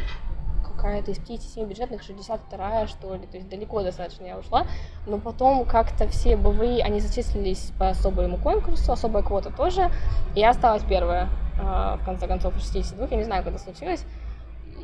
какая-то 0.63 1.11
из 1.11 1.19
57 1.19 1.69
бюджетных 1.69 2.03
62 2.03 2.87
что 2.87 3.15
ли, 3.15 3.27
то 3.27 3.37
есть 3.37 3.49
далеко 3.49 3.83
достаточно 3.83 4.25
я 4.25 4.39
ушла, 4.39 4.67
но 5.07 5.19
потом 5.19 5.65
как-то 5.65 6.09
все 6.09 6.37
БВИ, 6.37 6.81
они 6.81 7.01
зачислились 7.01 7.73
по 7.79 7.89
особому 7.89 8.39
конкурсу, 8.39 8.93
особая 8.93 9.23
квота 9.23 9.51
тоже, 9.51 9.91
и 10.35 10.41
я 10.41 10.51
осталась 10.51 10.83
первая, 10.89 11.29
а, 11.63 11.97
в 11.97 12.05
конце 12.05 12.27
концов, 12.27 12.57
из 12.57 12.65
62, 12.65 13.07
я 13.11 13.17
не 13.17 13.25
знаю, 13.25 13.45
когда 13.45 13.59
случилось, 13.59 14.05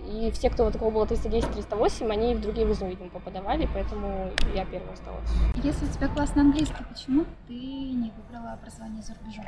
и 0.09 0.31
все, 0.31 0.49
кто 0.49 0.65
вот 0.65 0.73
такого 0.73 0.91
было 0.91 1.05
310-308, 1.05 2.11
они 2.11 2.35
в 2.35 2.41
другие 2.41 2.67
вызовы, 2.67 2.91
видимо, 2.91 3.11
попадавали, 3.11 3.69
поэтому 3.73 4.31
я 4.55 4.65
первая 4.65 4.95
осталась. 4.95 5.29
Если 5.63 5.85
у 5.85 5.89
тебя 5.89 6.09
классный 6.09 6.43
английский, 6.43 6.85
почему 6.89 7.25
ты 7.47 7.55
не 7.55 8.13
выбрала 8.17 8.53
образование 8.53 9.03
за 9.03 9.15
рубежом? 9.15 9.45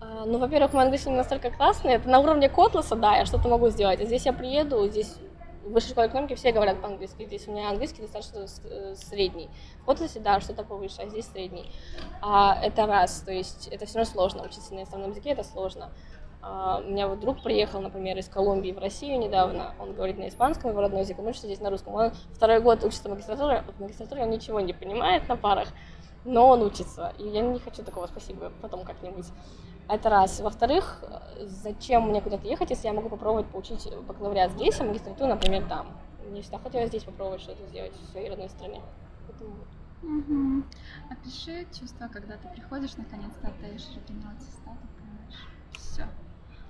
А, 0.00 0.24
ну, 0.26 0.38
во-первых, 0.38 0.72
мой 0.72 0.84
английский 0.84 1.10
не 1.10 1.16
настолько 1.16 1.50
классный. 1.50 1.92
Это 1.92 2.08
на 2.08 2.20
уровне 2.20 2.48
Котласа, 2.48 2.94
да, 2.96 3.16
я 3.16 3.26
что-то 3.26 3.48
могу 3.48 3.68
сделать. 3.68 4.00
А 4.00 4.04
здесь 4.04 4.26
я 4.26 4.32
приеду, 4.32 4.86
здесь 4.88 5.16
в 5.64 5.72
высшей 5.72 5.90
школе 5.90 6.08
экономики 6.08 6.34
все 6.34 6.52
говорят 6.52 6.80
по-английски. 6.80 7.24
Здесь 7.24 7.48
у 7.48 7.52
меня 7.52 7.70
английский 7.70 8.02
достаточно 8.02 8.46
э, 8.64 8.94
средний. 8.96 9.48
В 9.82 9.86
Котласе, 9.86 10.20
да, 10.20 10.40
что-то 10.40 10.62
повыше, 10.62 11.02
а 11.02 11.08
здесь 11.08 11.26
средний. 11.26 11.70
А, 12.20 12.58
это 12.62 12.86
раз, 12.86 13.22
то 13.22 13.32
есть 13.32 13.68
это 13.68 13.86
все 13.86 13.98
равно 13.98 14.12
сложно. 14.12 14.42
Учиться 14.42 14.74
на 14.74 14.80
иностранном 14.80 15.10
языке 15.10 15.30
это 15.30 15.42
сложно. 15.42 15.90
А, 16.42 16.82
у 16.84 16.90
меня 16.90 17.08
вот 17.08 17.20
друг 17.20 17.42
приехал, 17.42 17.80
например, 17.80 18.18
из 18.18 18.28
Колумбии 18.28 18.72
в 18.72 18.78
Россию 18.78 19.18
недавно. 19.18 19.74
Он 19.80 19.94
говорит 19.94 20.18
на 20.18 20.28
испанском, 20.28 20.70
его 20.70 20.80
родной 20.80 21.00
язык, 21.00 21.18
он 21.18 21.26
учится 21.26 21.46
здесь 21.46 21.60
на 21.60 21.70
русском. 21.70 21.94
Он 21.94 22.12
второй 22.34 22.60
год 22.60 22.84
учится 22.84 23.08
в 23.08 23.12
магистратуре, 23.12 23.64
в 23.76 23.80
магистратуре 23.80 24.22
он 24.22 24.30
ничего 24.30 24.60
не 24.60 24.74
понимает 24.74 25.26
на 25.28 25.36
парах, 25.36 25.68
но 26.24 26.48
он 26.48 26.62
учится. 26.62 27.14
И 27.18 27.26
я 27.28 27.40
не 27.40 27.58
хочу 27.58 27.82
такого, 27.82 28.06
спасибо, 28.06 28.52
потом 28.60 28.84
как-нибудь. 28.84 29.26
Это 29.88 30.08
раз. 30.08 30.40
Во-вторых, 30.40 31.04
зачем 31.40 32.08
мне 32.08 32.20
куда-то 32.20 32.46
ехать, 32.46 32.70
если 32.70 32.86
я 32.86 32.92
могу 32.92 33.08
попробовать 33.08 33.46
получить 33.46 33.88
бакалавриат 34.06 34.52
здесь, 34.52 34.80
а 34.80 34.84
магистратуру, 34.84 35.28
например, 35.28 35.66
там. 35.68 35.88
Мне 36.26 36.40
всегда 36.40 36.58
хотелось 36.58 36.88
здесь 36.88 37.04
попробовать 37.04 37.42
что-то 37.42 37.66
сделать 37.66 37.92
в 37.92 38.10
своей 38.12 38.30
родной 38.30 38.48
стране. 38.48 38.80
Поэтому... 39.26 39.54
Угу. 40.02 40.64
Опиши 41.10 41.66
чувство, 41.78 42.08
когда 42.08 42.36
ты 42.36 42.48
приходишь, 42.48 42.96
наконец-то 42.96 43.48
отдаешь 43.48 43.86
оригинал 43.88 44.32
аттестата, 44.32 44.86
понимаешь, 44.98 45.48
все. 45.78 46.06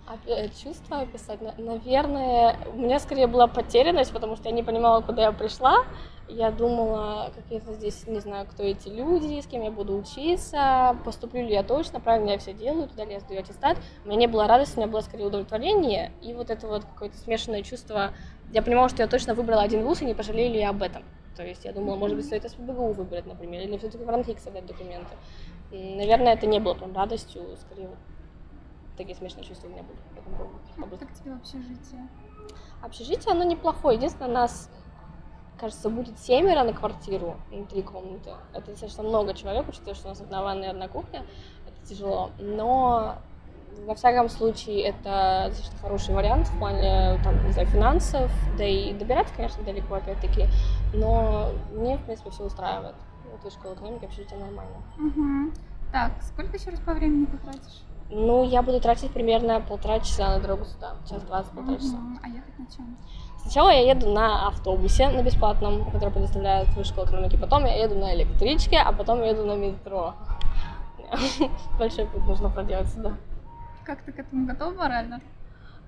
А, 0.07 0.49
чувство 0.49 1.01
описать? 1.01 1.41
Наверное, 1.59 2.59
у 2.75 2.79
меня 2.79 2.99
скорее 2.99 3.27
была 3.27 3.47
потерянность, 3.47 4.13
потому 4.13 4.37
что 4.37 4.49
я 4.49 4.55
не 4.55 4.63
понимала, 4.63 5.01
куда 5.01 5.23
я 5.23 5.33
пришла. 5.33 5.85
Я 6.29 6.51
думала, 6.51 7.31
какие-то 7.35 7.75
здесь, 7.75 8.07
не 8.07 8.19
знаю, 8.21 8.47
кто 8.47 8.63
эти 8.63 8.89
люди, 8.89 9.41
с 9.41 9.47
кем 9.47 9.63
я 9.63 9.71
буду 9.71 9.95
учиться, 9.97 10.97
поступлю 11.05 11.43
ли 11.43 11.53
я 11.53 11.63
точно, 11.63 12.01
правильно 12.01 12.31
я 12.31 12.39
все 12.39 12.55
делаю, 12.55 12.89
туда 12.89 13.05
ли 13.05 13.13
я 13.13 13.21
сдаю 13.21 13.41
аттестат. 13.41 13.77
У 14.05 14.09
меня 14.09 14.21
не 14.21 14.27
было 14.27 14.47
радости, 14.47 14.77
у 14.77 14.79
меня 14.79 14.91
было 14.91 15.03
скорее 15.03 15.27
удовлетворение, 15.27 16.13
и 16.23 16.33
вот 16.33 16.49
это 16.49 16.67
вот 16.67 16.85
какое-то 16.85 17.19
смешанное 17.19 17.63
чувство. 17.63 18.15
Я 18.53 18.63
понимала, 18.63 18.89
что 18.89 19.03
я 19.03 19.09
точно 19.09 19.35
выбрала 19.35 19.63
один 19.63 19.85
вуз, 19.85 20.01
и 20.01 20.07
не 20.07 20.15
пожалели 20.15 20.55
ли 20.55 20.61
я 20.61 20.71
об 20.71 20.83
этом. 20.83 21.03
То 21.37 21.45
есть 21.45 21.65
я 21.65 21.73
думала, 21.73 21.97
может 21.97 22.17
быть, 22.17 22.25
стоит 22.25 22.49
СПБГУ 22.49 22.93
выбрать, 22.93 23.27
например, 23.27 23.63
или 23.63 23.77
все-таки 23.77 24.03
в 24.03 24.09
Ранхикс 24.09 24.47
отдать 24.47 24.67
документы. 24.67 25.15
Наверное, 25.71 26.33
это 26.33 26.47
не 26.47 26.59
было 26.59 26.75
прям 26.75 26.95
радостью, 26.95 27.43
скорее 27.61 27.89
вот 27.89 27.99
такие 28.97 29.17
смешанные 29.17 29.45
чувства 29.45 29.67
у 29.67 29.71
меня 29.71 29.83
были. 29.83 30.99
Как 30.99 31.13
тебе 31.13 31.33
общежитие? 31.33 32.09
Общежитие, 32.83 33.33
оно 33.33 33.45
неплохое. 33.45 33.97
Единственное, 33.97 34.31
нас 34.31 34.71
кажется, 35.59 35.89
будет 35.89 36.19
семеро 36.19 36.65
на 36.65 36.73
квартиру 36.73 37.37
внутри 37.51 37.83
комнаты. 37.83 38.31
Это 38.53 38.71
достаточно 38.71 39.03
много 39.03 39.35
человек, 39.35 39.69
учитывая, 39.69 39.95
что 39.95 40.07
у 40.07 40.09
нас 40.11 40.21
одна 40.21 40.43
ванная 40.43 40.69
и 40.69 40.71
одна 40.71 40.89
кухня. 40.89 41.25
Это 41.67 41.89
тяжело. 41.89 42.31
Но 42.39 43.17
во 43.87 43.95
всяком 43.95 44.29
случае, 44.29 44.83
это 44.83 45.47
достаточно 45.49 45.79
хороший 45.79 46.15
вариант 46.15 46.49
в 46.49 46.59
плане, 46.59 47.19
там, 47.23 47.45
не 47.47 47.53
знаю, 47.53 47.69
финансов, 47.69 48.31
да 48.57 48.65
и 48.65 48.93
добираться, 48.93 49.35
конечно, 49.35 49.63
далеко, 49.65 49.97
опять-таки, 49.97 50.47
но 50.93 51.51
мне, 51.73 51.97
в 51.97 52.05
принципе, 52.05 52.31
все 52.31 52.45
устраивает. 52.45 52.95
Вот 53.31 53.45
и 53.45 53.55
школа 53.55 53.75
экономики, 53.75 54.05
общежитие 54.05 54.39
нормально. 54.39 54.77
Угу. 54.99 55.53
Так, 55.93 56.13
сколько 56.23 56.57
еще 56.57 56.71
раз 56.71 56.81
по 56.81 56.95
времени 56.95 57.27
потратишь? 57.27 57.83
Ну, 58.11 58.45
я 58.45 58.63
буду 58.63 58.81
тратить 58.81 59.11
примерно 59.11 59.61
полтора 59.61 60.01
часа 60.01 60.31
на 60.31 60.41
дорогу 60.41 60.65
сюда, 60.65 60.95
час 61.09 61.23
двадцать, 61.23 61.53
полтора 61.53 61.77
часа. 61.77 61.97
А 62.23 62.29
ехать 62.29 62.59
на 62.59 62.67
чем? 62.67 62.97
Сначала 63.39 63.71
я 63.71 63.91
еду 63.91 64.11
на 64.11 64.49
автобусе, 64.49 65.09
на 65.11 65.23
бесплатном, 65.23 65.91
который 65.91 66.11
предоставляет 66.11 66.69
высшая 66.69 66.93
школа 66.93 67.07
экономики. 67.07 67.37
Потом 67.37 67.65
я 67.67 67.83
еду 67.85 67.95
на 67.95 68.15
электричке, 68.15 68.79
а 68.79 68.93
потом 68.93 69.21
я 69.21 69.31
еду 69.31 69.45
на 69.45 69.55
метро. 69.55 70.15
Большой 71.79 72.07
путь 72.07 72.25
нужно 72.27 72.49
проделать 72.49 72.89
сюда. 72.89 73.13
Как 73.85 74.03
ты 74.03 74.13
к 74.13 74.19
этому 74.19 74.47
готова 74.47 74.71
морально? 74.71 75.21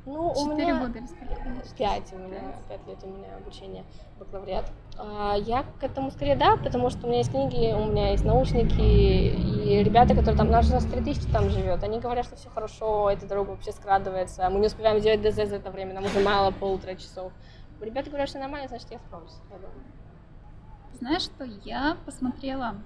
Ну, 0.04 0.32
у 0.32 0.54
меня... 0.54 0.78
года 0.78 0.98
или 0.98 1.06
сколько? 1.06 1.34
Пять 1.76 2.12
у 2.12 2.18
меня, 2.18 2.40
пять 2.68 2.86
лет 2.86 2.98
у 3.02 3.06
меня 3.08 3.36
обучение, 3.36 3.84
бакалавриат. 4.18 4.70
А, 4.98 5.36
я 5.36 5.64
к 5.78 5.82
этому 5.82 6.10
скорее 6.10 6.36
да, 6.36 6.56
потому 6.56 6.90
что 6.90 7.06
у 7.06 7.08
меня 7.08 7.18
есть 7.18 7.30
книги, 7.30 7.72
у 7.72 7.86
меня 7.86 8.10
есть 8.12 8.24
наушники, 8.24 8.80
и 8.80 9.82
ребята, 9.82 10.14
которые 10.14 10.36
там, 10.36 10.50
наш 10.50 10.68
нас 10.68 10.84
3000 10.84 11.30
там 11.30 11.50
живет, 11.50 11.82
они 11.82 12.00
говорят, 12.00 12.24
что 12.24 12.36
все 12.36 12.48
хорошо, 12.48 13.10
эта 13.10 13.26
дорога 13.26 13.50
вообще 13.50 13.72
скрадывается, 13.72 14.48
мы 14.48 14.60
не 14.60 14.66
успеваем 14.66 15.00
делать 15.00 15.20
ДЗ 15.20 15.48
за 15.48 15.56
это 15.56 15.70
время, 15.70 15.94
нам 15.94 16.04
уже 16.04 16.20
мало 16.20 16.50
полутора 16.50 16.94
часов. 16.94 17.32
Ребята 17.80 18.08
говорят, 18.08 18.28
что 18.28 18.38
нормально, 18.38 18.68
значит, 18.68 18.90
я 18.90 18.98
справлюсь, 18.98 19.34
я 19.50 19.56
думаю. 19.56 19.84
Знаешь, 20.94 21.22
что 21.22 21.44
я 21.44 21.98
посмотрела 22.06 22.76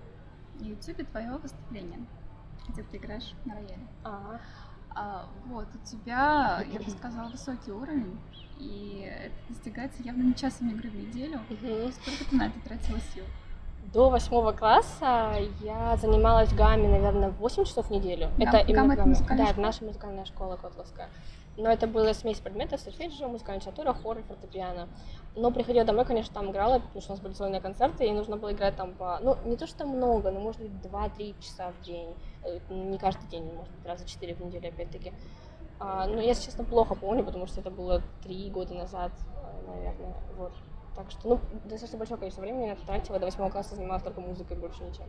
на 0.58 0.64
YouTube 0.64 1.08
твое 1.10 1.30
выступление, 1.36 2.00
где 2.68 2.82
ты 2.82 2.96
играешь 2.96 3.34
на 3.44 3.54
рояле. 3.54 3.86
А, 4.02 4.40
вот, 5.46 5.68
у 5.74 5.86
тебя, 5.86 6.64
я 6.72 6.78
бы 6.80 6.90
сказала, 6.90 7.28
высокий 7.28 7.72
уровень, 7.72 8.18
и 8.58 9.08
это 9.08 9.34
достигается 9.48 10.02
явно 10.02 10.22
не 10.22 10.34
часом 10.34 10.70
игры 10.70 10.90
в 10.90 10.94
неделю. 10.94 11.40
Сколько 11.48 12.24
ты 12.28 12.36
на 12.36 12.46
это 12.46 12.60
тратила 12.60 12.98
сил? 13.14 13.24
До 13.92 14.08
восьмого 14.08 14.52
класса 14.52 15.32
я 15.62 15.96
занималась 15.96 16.52
гамме, 16.52 16.88
наверное, 16.88 17.30
8 17.30 17.64
часов 17.64 17.86
в 17.86 17.90
неделю. 17.90 18.28
Да, 18.38 18.44
это 18.44 18.58
именно 18.58 18.94
гамма, 18.94 19.12
это 19.14 19.36
Да, 19.36 19.50
это 19.50 19.60
наша 19.60 19.84
музыкальная 19.84 20.24
школа 20.24 20.56
Котловская. 20.56 21.08
Но 21.56 21.68
это 21.68 21.86
была 21.86 22.14
смесь 22.14 22.38
предметов, 22.38 22.80
сольфеджио, 22.80 23.28
музыкальная 23.28 23.60
литература, 23.60 23.92
хор 23.92 24.18
и 24.18 24.22
фортепиано. 24.22 24.88
Но 25.34 25.50
приходила 25.50 25.84
домой, 25.84 26.04
конечно, 26.04 26.32
там 26.32 26.50
играла, 26.50 26.78
потому 26.78 27.00
что 27.00 27.12
у 27.12 27.14
нас 27.16 27.22
были 27.22 27.32
сольные 27.34 27.60
концерты, 27.60 28.06
и 28.06 28.12
нужно 28.12 28.36
было 28.36 28.52
играть 28.52 28.76
там 28.76 28.94
по... 28.94 29.18
Ну, 29.22 29.36
не 29.44 29.56
то, 29.56 29.66
что 29.66 29.84
много, 29.84 30.30
но, 30.30 30.40
может 30.40 30.62
быть, 30.62 30.70
2-3 30.90 31.34
часа 31.40 31.72
в 31.72 31.84
день. 31.84 32.14
Э, 32.44 32.58
не 32.70 32.96
каждый 32.96 33.28
день, 33.28 33.44
может 33.44 33.72
быть, 33.74 33.86
раза 33.86 34.06
4 34.06 34.34
в 34.34 34.40
неделю, 34.40 34.68
опять-таки. 34.68 35.12
А, 35.80 36.06
но, 36.06 36.20
если 36.20 36.44
честно, 36.44 36.64
плохо 36.64 36.94
помню, 36.94 37.24
потому 37.24 37.46
что 37.46 37.60
это 37.60 37.70
было 37.70 38.02
3 38.22 38.50
года 38.50 38.74
назад, 38.74 39.12
э, 39.34 39.66
наверное, 39.66 40.14
вот. 40.38 40.52
Так 40.94 41.10
что, 41.10 41.28
ну, 41.28 41.40
достаточно 41.64 41.98
большое 41.98 42.18
количество 42.18 42.42
времени 42.42 42.66
я 42.66 42.74
тратила, 42.74 43.18
до 43.18 43.26
восьмого 43.26 43.50
класса 43.50 43.74
занималась 43.74 44.02
только 44.02 44.20
музыкой, 44.20 44.56
больше 44.56 44.82
ничем. 44.82 45.04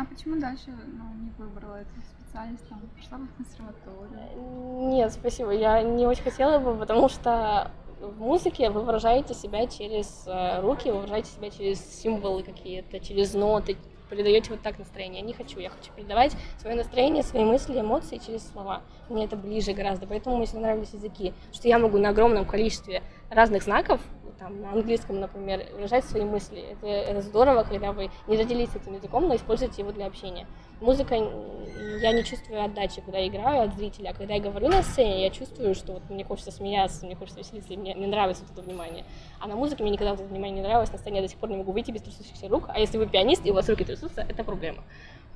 А 0.00 0.04
почему 0.06 0.40
дальше 0.40 0.70
ну, 0.70 1.04
не 1.24 1.30
выбрала 1.38 1.76
эту 1.76 1.90
специальность, 2.18 2.68
там, 2.68 2.80
пошла 2.96 3.18
бы 3.18 3.26
в 3.26 3.36
консерваторию? 3.36 4.88
Нет, 4.88 5.12
спасибо, 5.12 5.50
я 5.50 5.82
не 5.82 6.06
очень 6.06 6.22
хотела 6.22 6.58
бы, 6.58 6.76
потому 6.76 7.08
что 7.08 7.70
в 8.00 8.20
музыке 8.20 8.70
вы 8.70 8.82
выражаете 8.82 9.34
себя 9.34 9.66
через 9.66 10.24
э, 10.26 10.60
руки, 10.60 10.90
вы 10.90 10.98
выражаете 10.98 11.30
себя 11.30 11.50
через 11.50 11.80
символы 11.80 12.42
какие-то, 12.42 13.00
через 13.00 13.34
ноты, 13.34 13.76
передаете 14.10 14.50
вот 14.50 14.62
так 14.62 14.78
настроение. 14.78 15.20
Я 15.20 15.26
не 15.26 15.32
хочу, 15.32 15.58
я 15.58 15.70
хочу 15.70 15.92
передавать 15.94 16.36
свое 16.60 16.76
настроение, 16.76 17.22
свои 17.22 17.44
мысли, 17.44 17.80
эмоции 17.80 18.20
через 18.24 18.46
слова. 18.48 18.82
Мне 19.08 19.24
это 19.24 19.36
ближе 19.36 19.72
гораздо, 19.72 20.06
поэтому 20.06 20.36
мне 20.36 20.46
всегда 20.46 20.62
нравились 20.62 20.92
языки, 20.92 21.32
что 21.52 21.68
я 21.68 21.78
могу 21.78 21.98
на 21.98 22.10
огромном 22.10 22.44
количестве 22.44 23.02
разных 23.30 23.62
знаков 23.62 24.00
там, 24.38 24.60
на 24.60 24.72
английском, 24.72 25.20
например, 25.20 25.66
выражать 25.74 26.04
свои 26.04 26.24
мысли. 26.24 26.60
Это, 26.72 26.86
это 26.86 27.22
здорово, 27.22 27.64
когда 27.64 27.92
вы 27.92 28.10
не 28.26 28.36
родились 28.36 28.74
этим 28.74 28.94
языком, 28.94 29.28
но 29.28 29.36
используете 29.36 29.82
его 29.82 29.92
для 29.92 30.06
общения. 30.06 30.46
Музыка, 30.80 31.14
я 31.14 32.12
не 32.12 32.22
чувствую 32.22 32.62
отдачи, 32.62 33.00
когда 33.00 33.18
я 33.18 33.28
играю 33.28 33.62
от 33.62 33.74
зрителя, 33.74 34.10
а 34.10 34.14
когда 34.14 34.34
я 34.34 34.40
говорю 34.40 34.68
на 34.68 34.82
сцене, 34.82 35.22
я 35.22 35.30
чувствую, 35.30 35.74
что 35.74 35.94
вот 35.94 36.10
мне 36.10 36.24
хочется 36.24 36.50
смеяться, 36.50 37.06
мне 37.06 37.16
хочется 37.16 37.40
веселиться, 37.40 37.72
и 37.72 37.76
мне, 37.76 37.94
мне 37.94 38.06
нравится 38.06 38.42
вот 38.42 38.52
это 38.52 38.62
внимание. 38.62 39.04
А 39.40 39.48
на 39.48 39.56
музыке 39.56 39.82
мне 39.82 39.92
никогда 39.92 40.12
вот 40.12 40.20
это 40.20 40.28
внимание 40.28 40.56
не 40.56 40.62
нравилось, 40.62 40.92
на 40.92 40.98
сцене 40.98 41.16
я 41.16 41.22
до 41.22 41.28
сих 41.28 41.38
пор 41.38 41.50
не 41.50 41.56
могу 41.56 41.72
выйти 41.72 41.90
без 41.90 42.02
трясущихся 42.02 42.48
рук, 42.48 42.64
а 42.68 42.78
если 42.78 42.98
вы 42.98 43.06
пианист 43.06 43.46
и 43.46 43.50
у 43.50 43.54
вас 43.54 43.68
руки 43.68 43.84
трясутся, 43.84 44.26
это 44.28 44.44
проблема 44.44 44.82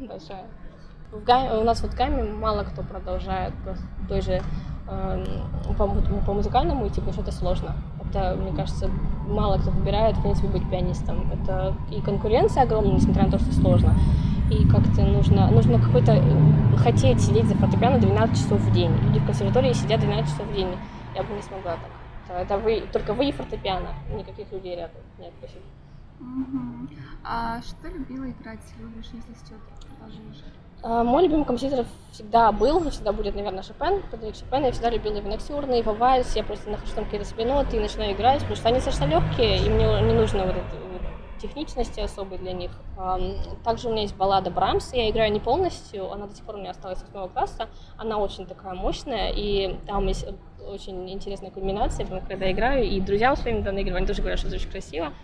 большая. 0.06 0.46
В 1.12 1.24
гаме, 1.24 1.58
у 1.58 1.64
нас 1.64 1.80
вот 1.82 1.92
в 1.92 1.96
гамме 1.96 2.22
мало 2.22 2.62
кто 2.64 2.82
продолжает 2.82 3.52
той 4.08 4.20
же 4.20 4.42
э, 4.88 5.24
по, 5.76 5.88
по 6.26 6.32
музыкальному 6.32 6.86
идти, 6.86 7.00
потому 7.00 7.12
что 7.12 7.22
это 7.22 7.32
сложно. 7.32 7.74
Это, 8.10 8.36
мне 8.36 8.52
кажется, 8.52 8.90
мало 9.28 9.58
кто 9.58 9.70
выбирает, 9.70 10.16
в 10.16 10.22
принципе, 10.22 10.48
быть 10.48 10.68
пианистом. 10.68 11.30
Это 11.32 11.74
и 11.90 12.00
конкуренция 12.00 12.64
огромная, 12.64 12.94
несмотря 12.94 13.24
на 13.24 13.30
то, 13.30 13.38
что 13.38 13.52
сложно. 13.52 13.94
и 14.50 14.66
как-то 14.66 15.02
нужно, 15.02 15.48
нужно 15.50 15.80
какой-то 15.80 16.12
э, 16.12 16.76
хотеть 16.76 17.20
сидеть 17.20 17.46
за 17.46 17.54
фортепиано 17.54 18.00
12 18.00 18.36
часов 18.36 18.60
в 18.60 18.72
день. 18.72 18.90
Люди 19.04 19.20
в 19.20 19.26
консерватории 19.26 19.72
сидят 19.72 20.00
12 20.00 20.28
часов 20.28 20.46
в 20.48 20.54
день. 20.54 20.68
Я 21.14 21.22
бы 21.22 21.34
не 21.34 21.42
смогла 21.42 21.76
так. 21.76 22.40
Это 22.42 22.58
вы, 22.58 22.82
только 22.92 23.14
вы 23.14 23.28
и 23.28 23.32
фортепиано, 23.32 23.90
никаких 24.16 24.50
людей 24.52 24.76
рядом. 24.76 25.02
Нет, 25.18 25.32
спасибо. 25.38 25.62
Угу. 26.20 26.88
А 27.24 27.60
что 27.62 27.88
любила 27.88 28.24
играть, 28.24 28.60
любишь, 28.78 29.10
если 29.12 29.34
сейчас 29.34 29.60
продолжишь? 29.86 30.44
А, 30.82 31.04
мой 31.04 31.24
любимый 31.24 31.44
композитор 31.44 31.84
всегда 32.12 32.52
был, 32.52 32.82
и 32.84 32.90
всегда 32.90 33.12
будет, 33.12 33.34
наверное, 33.34 33.62
Шопен, 33.62 34.02
Фредерик 34.10 34.34
Шопен. 34.34 34.64
Я 34.64 34.72
всегда 34.72 34.90
любила 34.90 35.20
Ноктюрны, 35.20 35.80
и 35.80 35.82
в 35.82 35.86
Вальс. 35.98 36.34
Я 36.36 36.42
просто 36.42 36.70
нахожу 36.70 36.92
там 36.94 37.04
какие-то 37.04 37.26
себе 37.26 37.44
ноты 37.44 37.76
и 37.76 37.80
начинаю 37.80 38.14
играть, 38.14 38.40
потому 38.40 38.56
что 38.56 38.68
они 38.68 38.76
достаточно 38.76 39.04
легкие, 39.04 39.58
и 39.58 39.68
мне 39.68 39.84
не 40.02 40.14
нужно 40.14 40.44
вот 40.44 40.56
это 40.56 40.76
вот 40.92 41.02
техничности 41.40 42.00
особой 42.00 42.38
для 42.38 42.52
них. 42.52 42.70
Также 43.64 43.88
у 43.88 43.92
меня 43.92 44.02
есть 44.02 44.16
баллада 44.16 44.50
Брамс, 44.50 44.92
я 44.92 45.08
играю 45.08 45.32
не 45.32 45.40
полностью, 45.40 46.10
она 46.12 46.26
до 46.26 46.34
сих 46.34 46.44
пор 46.44 46.56
у 46.56 46.58
меня 46.58 46.70
осталась 46.70 46.98
с 46.98 47.04
8 47.12 47.32
класса, 47.32 47.68
она 47.96 48.18
очень 48.18 48.46
такая 48.46 48.74
мощная, 48.74 49.32
и 49.34 49.78
там 49.86 50.06
есть 50.06 50.26
очень 50.66 51.10
интересная 51.10 51.50
кульминация, 51.50 52.06
когда 52.28 52.50
играю, 52.50 52.84
и 52.84 53.00
друзьям 53.00 53.36
своим 53.36 53.62
да, 53.62 53.72
наигрываю, 53.72 53.98
они 53.98 54.06
тоже 54.06 54.20
говорят, 54.20 54.38
что 54.38 54.48
это 54.48 54.56
очень 54.56 54.70
красиво. 54.70 55.14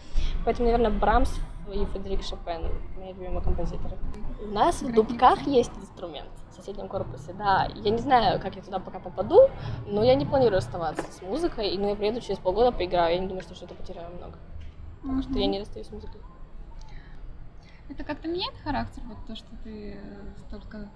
Поэтому, 0.47 0.71
наверное, 0.71 0.91
Брамс 0.91 1.31
и 1.73 1.85
Фредерик 1.87 2.23
Шопен, 2.23 2.71
мои 2.97 3.13
любимые 3.13 3.41
композиторы. 3.41 3.97
У 4.43 4.49
нас 4.49 4.83
в 4.83 4.93
Дубках 4.93 5.47
есть 5.47 5.73
инструмент 5.77 6.31
в 6.51 6.55
соседнем 6.55 6.89
корпусе, 6.89 7.33
да. 7.33 7.69
Я 7.75 7.91
не 7.91 7.99
знаю, 7.99 8.41
как 8.41 8.57
я 8.57 8.63
туда 8.63 8.79
пока 8.79 8.99
попаду, 8.99 9.49
но 9.87 10.05
я 10.05 10.15
не 10.15 10.25
планирую 10.25 10.59
оставаться 10.59 11.11
с 11.11 11.23
музыкой, 11.23 11.71
и 11.71 11.79
ну, 11.79 11.89
я 11.89 11.97
приеду 11.97 12.21
через 12.21 12.39
полгода, 12.39 12.73
поиграю. 12.73 13.15
Я 13.15 13.21
не 13.21 13.27
думаю, 13.27 13.43
что 13.43 13.55
что-то 13.55 13.75
потеряю 13.75 14.15
много. 14.17 14.39
Так 15.03 15.23
что 15.23 15.39
я 15.39 15.47
не 15.47 15.61
расстаюсь 15.61 15.87
с 15.87 15.91
музыкой. 15.91 16.21
Это 17.89 18.03
как-то 18.03 18.29
меняет 18.29 18.57
характер, 18.65 19.03
вот 19.07 19.19
то, 19.27 19.37
что 19.37 19.49
ты 19.63 19.99
столько 20.47 20.89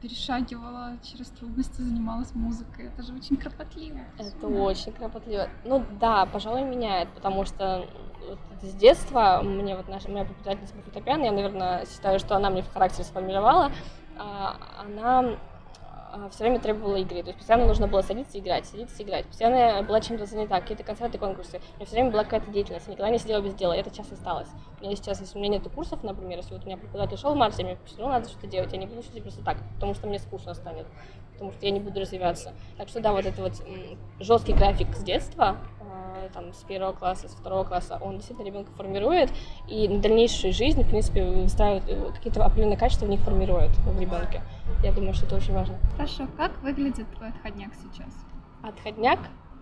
перешагивала 0.00 0.96
через 1.02 1.28
трудности, 1.28 1.80
занималась 1.80 2.34
музыкой. 2.34 2.86
Это 2.86 3.02
же 3.02 3.14
очень 3.14 3.36
кропотливо. 3.36 3.98
Это 4.18 4.46
очень 4.46 4.92
кропотливо. 4.92 5.48
Ну 5.64 5.84
да, 6.00 6.26
пожалуй, 6.26 6.62
меняет, 6.62 7.08
потому 7.10 7.44
что 7.44 7.86
вот 8.28 8.38
с 8.62 8.74
детства 8.74 9.40
мне 9.42 9.76
вот 9.76 9.88
наша 9.88 10.10
моя 10.10 10.24
преподавательница 10.24 10.74
по 10.74 10.82
фортепиано, 10.82 11.24
я, 11.24 11.32
наверное, 11.32 11.86
считаю, 11.86 12.18
что 12.18 12.36
она 12.36 12.50
мне 12.50 12.62
в 12.62 12.72
характер 12.72 13.04
сформировала, 13.04 13.72
а, 14.18 14.56
она 14.80 15.36
все 16.30 16.44
время 16.44 16.60
требовала 16.60 16.96
игры. 16.96 17.22
То 17.22 17.28
есть 17.28 17.38
постоянно 17.38 17.66
нужно 17.66 17.86
было 17.86 18.02
садиться 18.02 18.38
и 18.38 18.40
играть, 18.40 18.66
садиться 18.66 19.02
и 19.02 19.04
играть. 19.04 19.26
Постоянно 19.26 19.56
я 19.56 19.82
была 19.82 20.00
чем-то 20.00 20.26
занята, 20.26 20.60
какие-то 20.60 20.84
концерты, 20.84 21.18
конкурсы. 21.18 21.60
У 21.74 21.76
меня 21.76 21.86
все 21.86 21.94
время 21.94 22.10
была 22.10 22.24
какая-то 22.24 22.50
деятельность, 22.50 22.86
я 22.86 22.92
никогда 22.92 23.10
не 23.10 23.18
сидела 23.18 23.40
без 23.40 23.54
дела, 23.54 23.72
и 23.74 23.78
это 23.78 23.90
сейчас 23.90 24.10
осталось. 24.12 24.48
У 24.80 24.84
меня 24.84 24.96
сейчас, 24.96 25.20
если 25.20 25.38
у 25.38 25.40
меня 25.40 25.58
нет 25.58 25.68
курсов, 25.72 26.02
например, 26.02 26.38
если 26.38 26.54
вот 26.54 26.62
у 26.64 26.66
меня 26.66 26.76
преподаватель 26.76 27.18
ушел 27.18 27.34
в 27.34 27.36
марте, 27.36 27.64
мне 27.64 27.78
все 27.86 27.98
равно 27.98 28.14
надо 28.14 28.28
что-то 28.28 28.46
делать, 28.46 28.72
я 28.72 28.78
не 28.78 28.86
буду 28.86 29.02
сидеть 29.02 29.22
просто 29.22 29.42
так, 29.42 29.58
потому 29.74 29.94
что 29.94 30.06
мне 30.06 30.18
скучно 30.18 30.54
станет, 30.54 30.86
потому 31.32 31.52
что 31.52 31.66
я 31.66 31.72
не 31.72 31.80
буду 31.80 32.00
развиваться. 32.00 32.52
Так 32.76 32.88
что 32.88 33.00
да, 33.00 33.12
вот 33.12 33.26
это 33.26 33.42
вот 33.42 33.52
жесткий 34.20 34.52
график 34.52 34.94
с 34.94 35.02
детства, 35.02 35.56
там, 36.32 36.52
с 36.52 36.62
первого 36.64 36.92
класса, 36.92 37.28
с 37.28 37.32
второго 37.32 37.64
класса, 37.64 37.98
он 38.00 38.16
действительно 38.16 38.46
ребенка 38.46 38.70
формирует, 38.76 39.30
и 39.66 39.88
на 39.88 39.98
дальнейшую 40.00 40.52
жизнь, 40.52 40.82
в 40.82 40.88
принципе, 40.88 41.24
выстраивает 41.24 41.84
э, 41.88 42.12
какие-то 42.14 42.44
определенные 42.44 42.76
качества 42.76 43.06
в 43.06 43.08
них 43.08 43.20
формирует 43.20 43.70
в 43.70 44.00
ребенке. 44.00 44.42
Я 44.82 44.92
думаю, 44.92 45.14
что 45.14 45.26
это 45.26 45.36
очень 45.36 45.54
важно. 45.54 45.78
Хорошо, 45.96 46.26
как 46.36 46.60
выглядит 46.62 47.06
твой 47.16 47.30
отходняк 47.30 47.70
сейчас? 47.74 48.12
Отходняк? 48.62 49.18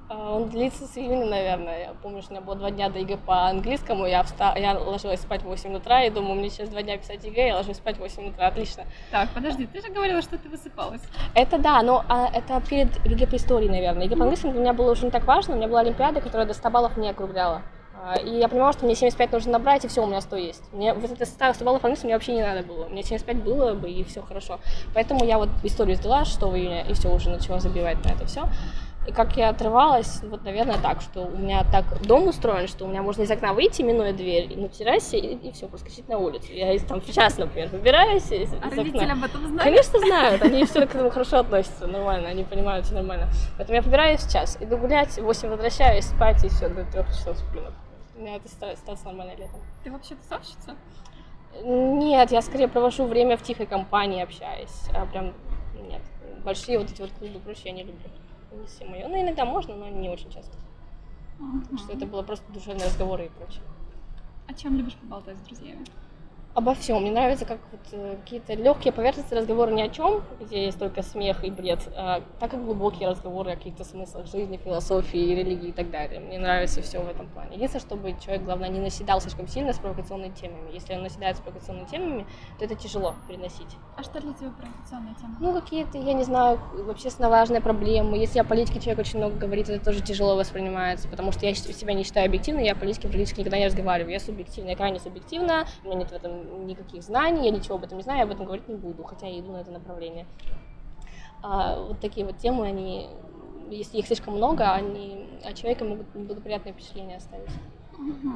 А, 0.09 0.37
он 0.37 0.49
длится 0.49 0.87
с 0.87 0.97
июня, 0.97 1.27
наверное. 1.27 1.81
Я 1.81 1.95
помню, 2.03 2.23
что 2.23 2.33
у 2.33 2.37
меня 2.37 2.47
было 2.47 2.55
два 2.57 2.71
дня 2.71 2.89
до 2.89 3.01
ЕГЭ 3.01 3.17
по 3.17 3.49
английскому. 3.49 4.07
Я, 4.07 4.23
вста... 4.23 4.55
я 4.57 4.79
ложилась 4.79 5.21
спать 5.21 5.43
в 5.43 5.47
8 5.47 5.75
утра 5.75 6.05
и 6.05 6.11
думаю, 6.11 6.37
мне 6.37 6.49
сейчас 6.49 6.69
два 6.69 6.83
дня 6.83 6.97
писать 6.97 7.25
ЕГЭ, 7.25 7.49
я 7.49 7.57
ложусь 7.57 7.77
спать 7.79 7.97
в 7.97 8.01
8 8.01 8.29
утра. 8.29 8.47
Отлично. 8.47 8.85
Так, 9.11 9.31
подожди, 9.31 9.67
ты 9.67 9.81
же 9.81 9.89
говорила, 9.93 10.23
что 10.23 10.39
ты 10.39 10.49
высыпалась. 10.49 11.03
Это 11.35 11.59
да, 11.59 11.83
но 11.83 12.05
а, 12.09 12.31
это 12.33 12.61
перед 12.69 13.05
ЕГЭ 13.05 13.27
по 13.27 13.37
истории, 13.37 13.69
наверное. 13.69 14.05
ЕГЭ 14.05 14.17
по 14.17 14.23
английскому 14.23 14.53
для 14.53 14.63
меня 14.63 14.73
было 14.75 14.93
уже 14.93 15.05
не 15.05 15.11
так 15.11 15.25
важно. 15.27 15.55
У 15.55 15.57
меня 15.57 15.67
была 15.67 15.81
Олимпиада, 15.81 16.21
которая 16.21 16.47
до 16.47 16.55
100 16.55 16.71
баллов 16.71 16.97
не 16.97 17.09
округляла. 17.09 17.63
А, 17.99 18.15
и 18.17 18.39
я 18.39 18.47
понимала, 18.49 18.73
что 18.73 18.85
мне 18.85 18.95
75 18.95 19.33
нужно 19.33 19.53
набрать, 19.53 19.85
и 19.85 19.89
все, 19.89 20.05
у 20.05 20.07
меня 20.07 20.21
100 20.21 20.37
есть. 20.37 20.73
Мне 20.73 20.95
вот 20.95 21.11
это 21.11 21.25
100 21.27 21.65
баллов 21.65 21.85
английского 21.85 22.07
мне 22.07 22.15
вообще 22.15 22.35
не 22.35 22.43
надо 22.43 22.63
было. 22.63 22.87
Мне 22.87 23.03
75 23.03 23.43
было 23.43 23.75
бы, 23.75 23.91
и 23.91 24.05
все 24.05 24.23
хорошо. 24.23 24.61
Поэтому 24.95 25.25
я 25.25 25.39
вот 25.39 25.49
историю 25.65 25.97
сдала 25.97 26.25
6 26.25 26.39
июня, 26.43 26.83
и 26.89 26.93
все, 26.93 27.13
уже 27.13 27.31
начала 27.31 27.59
забивать 27.59 28.05
на 28.05 28.11
это 28.11 28.27
все. 28.27 28.49
И 29.07 29.13
как 29.13 29.37
я 29.37 29.51
отрывалась, 29.51 30.21
вот, 30.25 30.43
наверное, 30.43 30.79
так, 30.79 31.01
что 31.01 31.27
у 31.27 31.39
меня 31.39 31.65
так 31.71 31.85
дом 32.03 32.27
устроен, 32.27 32.67
что 32.67 32.85
у 32.85 32.89
меня 32.89 33.03
можно 33.03 33.23
из 33.23 33.31
окна 33.31 33.53
выйти, 33.53 33.83
минуя 33.83 34.13
дверь, 34.13 34.59
на 34.59 34.69
террасе, 34.69 35.19
и, 35.19 35.49
и 35.49 35.53
все, 35.53 35.69
проскочить 35.69 36.09
на 36.09 36.19
улицу. 36.19 36.53
Я 36.53 36.77
там 36.81 37.01
в 37.01 37.13
час, 37.13 37.39
например, 37.39 37.69
выбираюсь 37.69 38.33
из, 38.33 38.53
а 38.53 38.67
из 38.67 38.77
родители 38.77 39.05
окна. 39.05 39.13
об 39.13 39.25
этом 39.25 39.47
знают? 39.47 39.63
Конечно, 39.63 39.99
знают. 40.01 40.43
Они 40.43 40.65
все 40.65 40.87
к 40.87 40.95
этому 40.95 41.11
хорошо 41.11 41.39
относятся, 41.39 41.87
нормально, 41.87 42.29
они 42.29 42.43
понимают, 42.43 42.87
все 42.87 42.95
нормально. 42.97 43.29
Поэтому 43.57 43.77
я 43.77 43.83
выбираюсь 43.83 44.23
в 44.23 44.33
час, 44.33 44.59
иду 44.61 44.77
гулять, 44.77 45.17
в 45.17 45.23
8 45.23 45.49
возвращаюсь, 45.51 46.07
спать, 46.07 46.43
и 46.43 46.49
все, 46.49 46.69
до 46.69 46.85
трех 46.85 47.07
часов 47.09 47.39
сплю. 47.39 47.63
У 48.17 48.21
меня 48.21 48.37
это 48.37 48.49
ситуация 48.49 49.05
нормальная 49.05 49.37
летом. 49.37 49.61
Ты 49.85 49.93
вообще 49.93 50.17
тусовщица? 50.17 50.75
Нет, 51.63 52.33
я 52.33 52.43
скорее 52.43 52.67
провожу 52.67 53.05
время 53.05 53.37
в 53.37 53.43
тихой 53.43 53.67
компании, 53.67 54.23
общаясь. 54.23 54.89
А 54.93 55.07
прям 55.07 55.33
нет. 55.89 56.03
Большие 56.45 56.79
вот 56.79 56.91
эти 56.91 57.03
вот 57.03 57.11
клубы 57.13 57.39
прочее 57.39 57.67
я 57.67 57.73
не 57.73 57.83
люблю 57.85 58.09
не 58.57 58.67
все 58.67 58.85
мое. 58.85 59.09
Ну, 59.09 59.21
иногда 59.21 59.45
можно, 59.45 59.75
но 59.75 59.89
не 59.89 60.09
очень 60.09 60.31
часто. 60.31 60.57
Uh-huh. 61.39 61.79
Что 61.79 61.93
это 61.93 62.07
было 62.07 62.23
просто 62.23 62.51
душевные 62.53 62.87
разговоры 62.87 63.27
и 63.27 63.29
прочее. 63.29 63.63
О 64.47 64.55
чем 64.55 64.77
любишь 64.77 64.95
поболтать 64.95 65.39
с 65.39 65.43
друзьями? 65.43 65.85
Обо 66.57 66.75
всем. 66.75 67.03
Мне 67.03 67.11
нравится, 67.11 67.45
как 67.45 67.59
вот 67.71 67.81
э, 67.93 68.17
какие-то 68.25 68.55
легкие 68.55 68.91
поверхностные 68.91 69.41
разговоры 69.41 69.73
ни 69.73 69.83
о 69.83 69.91
чем, 69.91 70.23
где 70.41 70.65
есть 70.65 70.79
только 70.79 71.03
смех 71.03 71.45
и 71.45 71.51
бред, 71.51 71.81
а 71.95 72.23
так 72.41 72.51
как 72.51 72.65
глубокие 72.65 73.11
разговоры 73.11 73.53
о 73.53 73.57
каких-то 73.57 73.85
смыслах 73.85 74.27
жизни, 74.27 74.57
философии, 74.57 75.35
религии 75.35 75.69
и 75.69 75.73
так 75.73 75.91
далее. 75.91 76.19
Мне 76.19 76.39
нравится 76.39 76.81
все 76.81 77.01
в 77.01 77.09
этом 77.09 77.29
плане. 77.29 77.57
Единственное, 77.57 77.83
чтобы 77.83 78.17
человек, 78.25 78.45
главное, 78.45 78.71
не 78.71 78.81
наседал 78.81 79.21
слишком 79.21 79.47
сильно 79.49 79.75
с 79.75 79.79
провокационными 79.79 80.33
темами. 80.33 80.73
Если 80.73 80.95
он 80.95 81.03
наседает 81.03 81.37
с 81.37 81.41
провокационными 81.41 81.87
темами, 81.89 82.27
то 82.59 82.65
это 82.65 82.75
тяжело 82.75 83.15
переносить. 83.29 83.77
А 83.95 84.03
что 84.03 84.19
для 84.19 84.33
тебя 84.33 84.51
провокационные 84.51 85.15
темы? 85.17 85.37
Ну, 85.41 85.53
какие-то, 85.53 85.99
я 85.99 86.15
не 86.15 86.25
знаю, 86.25 86.59
общественно 86.89 87.29
важные 87.29 87.61
проблемы. 87.61 88.17
Если 88.17 88.39
о 88.39 88.45
политике 88.45 88.81
человек 88.81 89.01
очень 89.01 89.19
много 89.19 89.37
говорит, 89.37 89.69
это 89.69 89.85
тоже 89.85 90.01
тяжело 90.01 90.37
воспринимается, 90.37 91.07
потому 91.09 91.33
что 91.33 91.45
я 91.45 91.55
себя 91.55 91.93
не 91.93 92.03
считаю 92.03 92.27
объективной, 92.27 92.65
я 92.65 92.73
о 92.73 92.77
политике 92.77 93.09
практически 93.09 93.41
никогда 93.41 93.59
не 93.59 93.67
разговариваю. 93.67 94.15
Я 94.15 94.21
субъективна, 94.21 94.71
я 94.71 94.77
крайне 94.77 94.99
субъективна, 94.99 95.67
у 95.85 95.89
меня 95.89 95.99
нет 95.99 96.09
в 96.09 96.13
этом 96.15 96.46
никаких 96.65 97.03
знаний, 97.03 97.47
я 97.47 97.51
ничего 97.51 97.77
об 97.77 97.85
этом 97.85 97.99
не 97.99 98.05
знаю, 98.05 98.19
я 98.19 98.25
об 98.25 98.31
этом 98.31 98.45
говорить 98.47 98.69
не 98.69 98.75
буду, 98.75 99.05
хотя 99.05 99.27
я 99.27 99.41
иду 99.41 99.53
на 99.53 99.59
это 99.59 99.71
направление. 99.71 100.27
А, 101.43 101.81
вот 101.81 102.01
такие 102.01 102.27
вот 102.27 102.39
темы, 102.39 102.67
они, 102.67 103.09
если 103.71 103.99
их 103.99 104.07
слишком 104.07 104.35
много, 104.35 104.73
они 104.73 105.29
о 105.45 105.53
человеке 105.53 105.85
могут 105.85 106.15
неблагоприятное 106.15 106.73
впечатление 106.73 107.19
оставить. 107.19 107.51
Угу. 107.93 108.33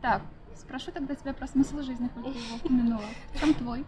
Так, 0.00 0.22
спрошу 0.54 0.92
тогда 0.92 1.14
тебя 1.14 1.32
про 1.32 1.46
смысл 1.46 1.80
жизни, 1.80 2.08
как 2.08 2.24
ты 2.24 2.30
его 2.30 2.56
упомянула. 2.64 3.02
В 3.32 3.40
чем 3.40 3.54
твой? 3.54 3.84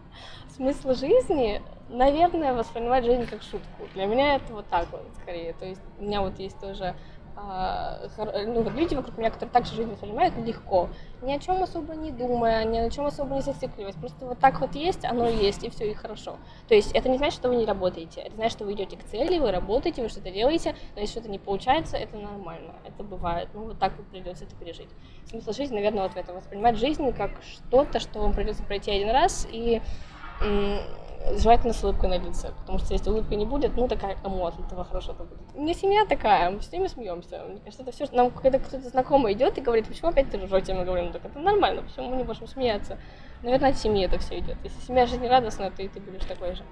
Смысл 0.49 0.93
жизни, 0.93 1.61
наверное, 1.89 2.53
воспринимать 2.53 3.05
жизнь 3.05 3.25
как 3.25 3.41
шутку. 3.41 3.87
Для 3.93 4.05
меня 4.05 4.35
это 4.35 4.53
вот 4.53 4.67
так 4.67 4.91
вот, 4.91 5.05
скорее. 5.21 5.53
То 5.53 5.65
есть 5.65 5.81
у 5.99 6.03
меня 6.03 6.21
вот 6.21 6.37
есть 6.39 6.59
тоже 6.59 6.95
ну, 7.35 8.61
вот 8.63 8.73
люди 8.73 8.95
вокруг 8.95 9.17
меня, 9.17 9.29
которые 9.29 9.51
также 9.51 9.75
жизнь 9.75 9.91
воспринимают 9.91 10.35
легко, 10.37 10.89
ни 11.21 11.33
о 11.33 11.39
чем 11.39 11.63
особо 11.63 11.95
не 11.95 12.11
думая, 12.11 12.65
ни 12.65 12.77
о 12.77 12.89
чем 12.89 13.05
особо 13.05 13.35
не 13.35 13.41
зацикливаясь, 13.41 13.95
просто 13.95 14.25
вот 14.25 14.39
так 14.39 14.59
вот 14.61 14.75
есть, 14.75 15.05
оно 15.05 15.27
есть, 15.27 15.63
и 15.63 15.69
все, 15.69 15.89
и 15.89 15.93
хорошо. 15.93 16.37
То 16.67 16.75
есть 16.75 16.91
это 16.93 17.09
не 17.09 17.17
значит, 17.17 17.39
что 17.39 17.49
вы 17.49 17.55
не 17.55 17.65
работаете, 17.65 18.21
это 18.21 18.35
значит, 18.35 18.53
что 18.53 18.65
вы 18.65 18.73
идете 18.73 18.97
к 18.97 19.03
цели, 19.03 19.39
вы 19.39 19.51
работаете, 19.51 20.01
вы 20.01 20.09
что-то 20.09 20.31
делаете, 20.31 20.75
но 20.95 21.01
если 21.01 21.13
что-то 21.13 21.29
не 21.29 21.39
получается, 21.39 21.97
это 21.97 22.17
нормально, 22.17 22.73
это 22.85 23.03
бывает, 23.03 23.49
ну 23.53 23.65
вот 23.65 23.79
так 23.79 23.93
вот 23.97 24.07
придется 24.07 24.45
это 24.45 24.55
пережить. 24.55 24.89
Смысл 25.25 25.53
жизни, 25.53 25.75
наверное, 25.75 26.03
вот 26.03 26.13
в 26.13 26.17
этом, 26.17 26.35
воспринимать 26.35 26.77
жизнь 26.77 27.11
как 27.13 27.31
что-то, 27.41 27.99
что 27.99 28.19
вам 28.19 28.33
придется 28.33 28.63
пройти 28.63 28.91
один 28.91 29.11
раз, 29.11 29.47
и 29.51 29.81
желательно 31.37 31.73
с 31.73 31.83
улыбкой 31.83 32.09
на 32.09 32.17
лице, 32.17 32.51
потому 32.59 32.79
что 32.79 32.93
если 32.93 33.09
улыбки 33.09 33.33
не 33.33 33.45
будет, 33.45 33.75
ну 33.75 33.87
такая, 33.87 34.15
кому 34.21 34.45
от 34.45 34.59
этого 34.59 34.83
хорошо-то 34.83 35.23
будет. 35.23 35.41
У 35.53 35.61
меня 35.61 35.73
семья 35.73 36.05
такая, 36.05 36.49
мы 36.49 36.61
с 36.61 36.71
ними 36.71 36.87
смеемся. 36.87 37.43
Мне 37.47 37.59
кажется, 37.59 37.83
это 37.83 37.91
все, 37.91 38.07
нам 38.11 38.31
когда 38.31 38.59
кто-то 38.59 38.89
знакомый 38.89 39.33
идет 39.33 39.57
и 39.57 39.61
говорит, 39.61 39.87
почему 39.87 40.09
опять 40.09 40.29
ты 40.29 40.37
ржете, 40.37 40.73
мы 40.73 40.85
говорим, 40.85 41.07
ну 41.07 41.13
так 41.13 41.25
это 41.25 41.39
нормально, 41.39 41.83
почему 41.83 42.09
мы 42.09 42.17
не 42.17 42.23
можем 42.23 42.47
смеяться? 42.47 42.97
Наверное, 43.43 43.71
от 43.71 43.77
семьи 43.77 44.05
это 44.05 44.17
все 44.19 44.39
идет. 44.39 44.57
Если 44.63 44.81
семья 44.81 45.05
жизнерадостная, 45.05 45.71
то 45.71 45.81
и 45.81 45.87
ты 45.87 45.99
будешь 45.99 46.25
такой 46.25 46.55
же. 46.55 46.63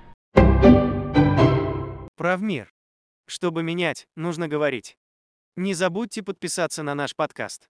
Правмир. 2.15 2.73
Чтобы 3.25 3.63
менять, 3.63 4.07
нужно 4.15 4.47
говорить. 4.47 4.97
Не 5.55 5.73
забудьте 5.73 6.23
подписаться 6.23 6.83
на 6.83 6.95
наш 6.95 7.15
подкаст. 7.15 7.69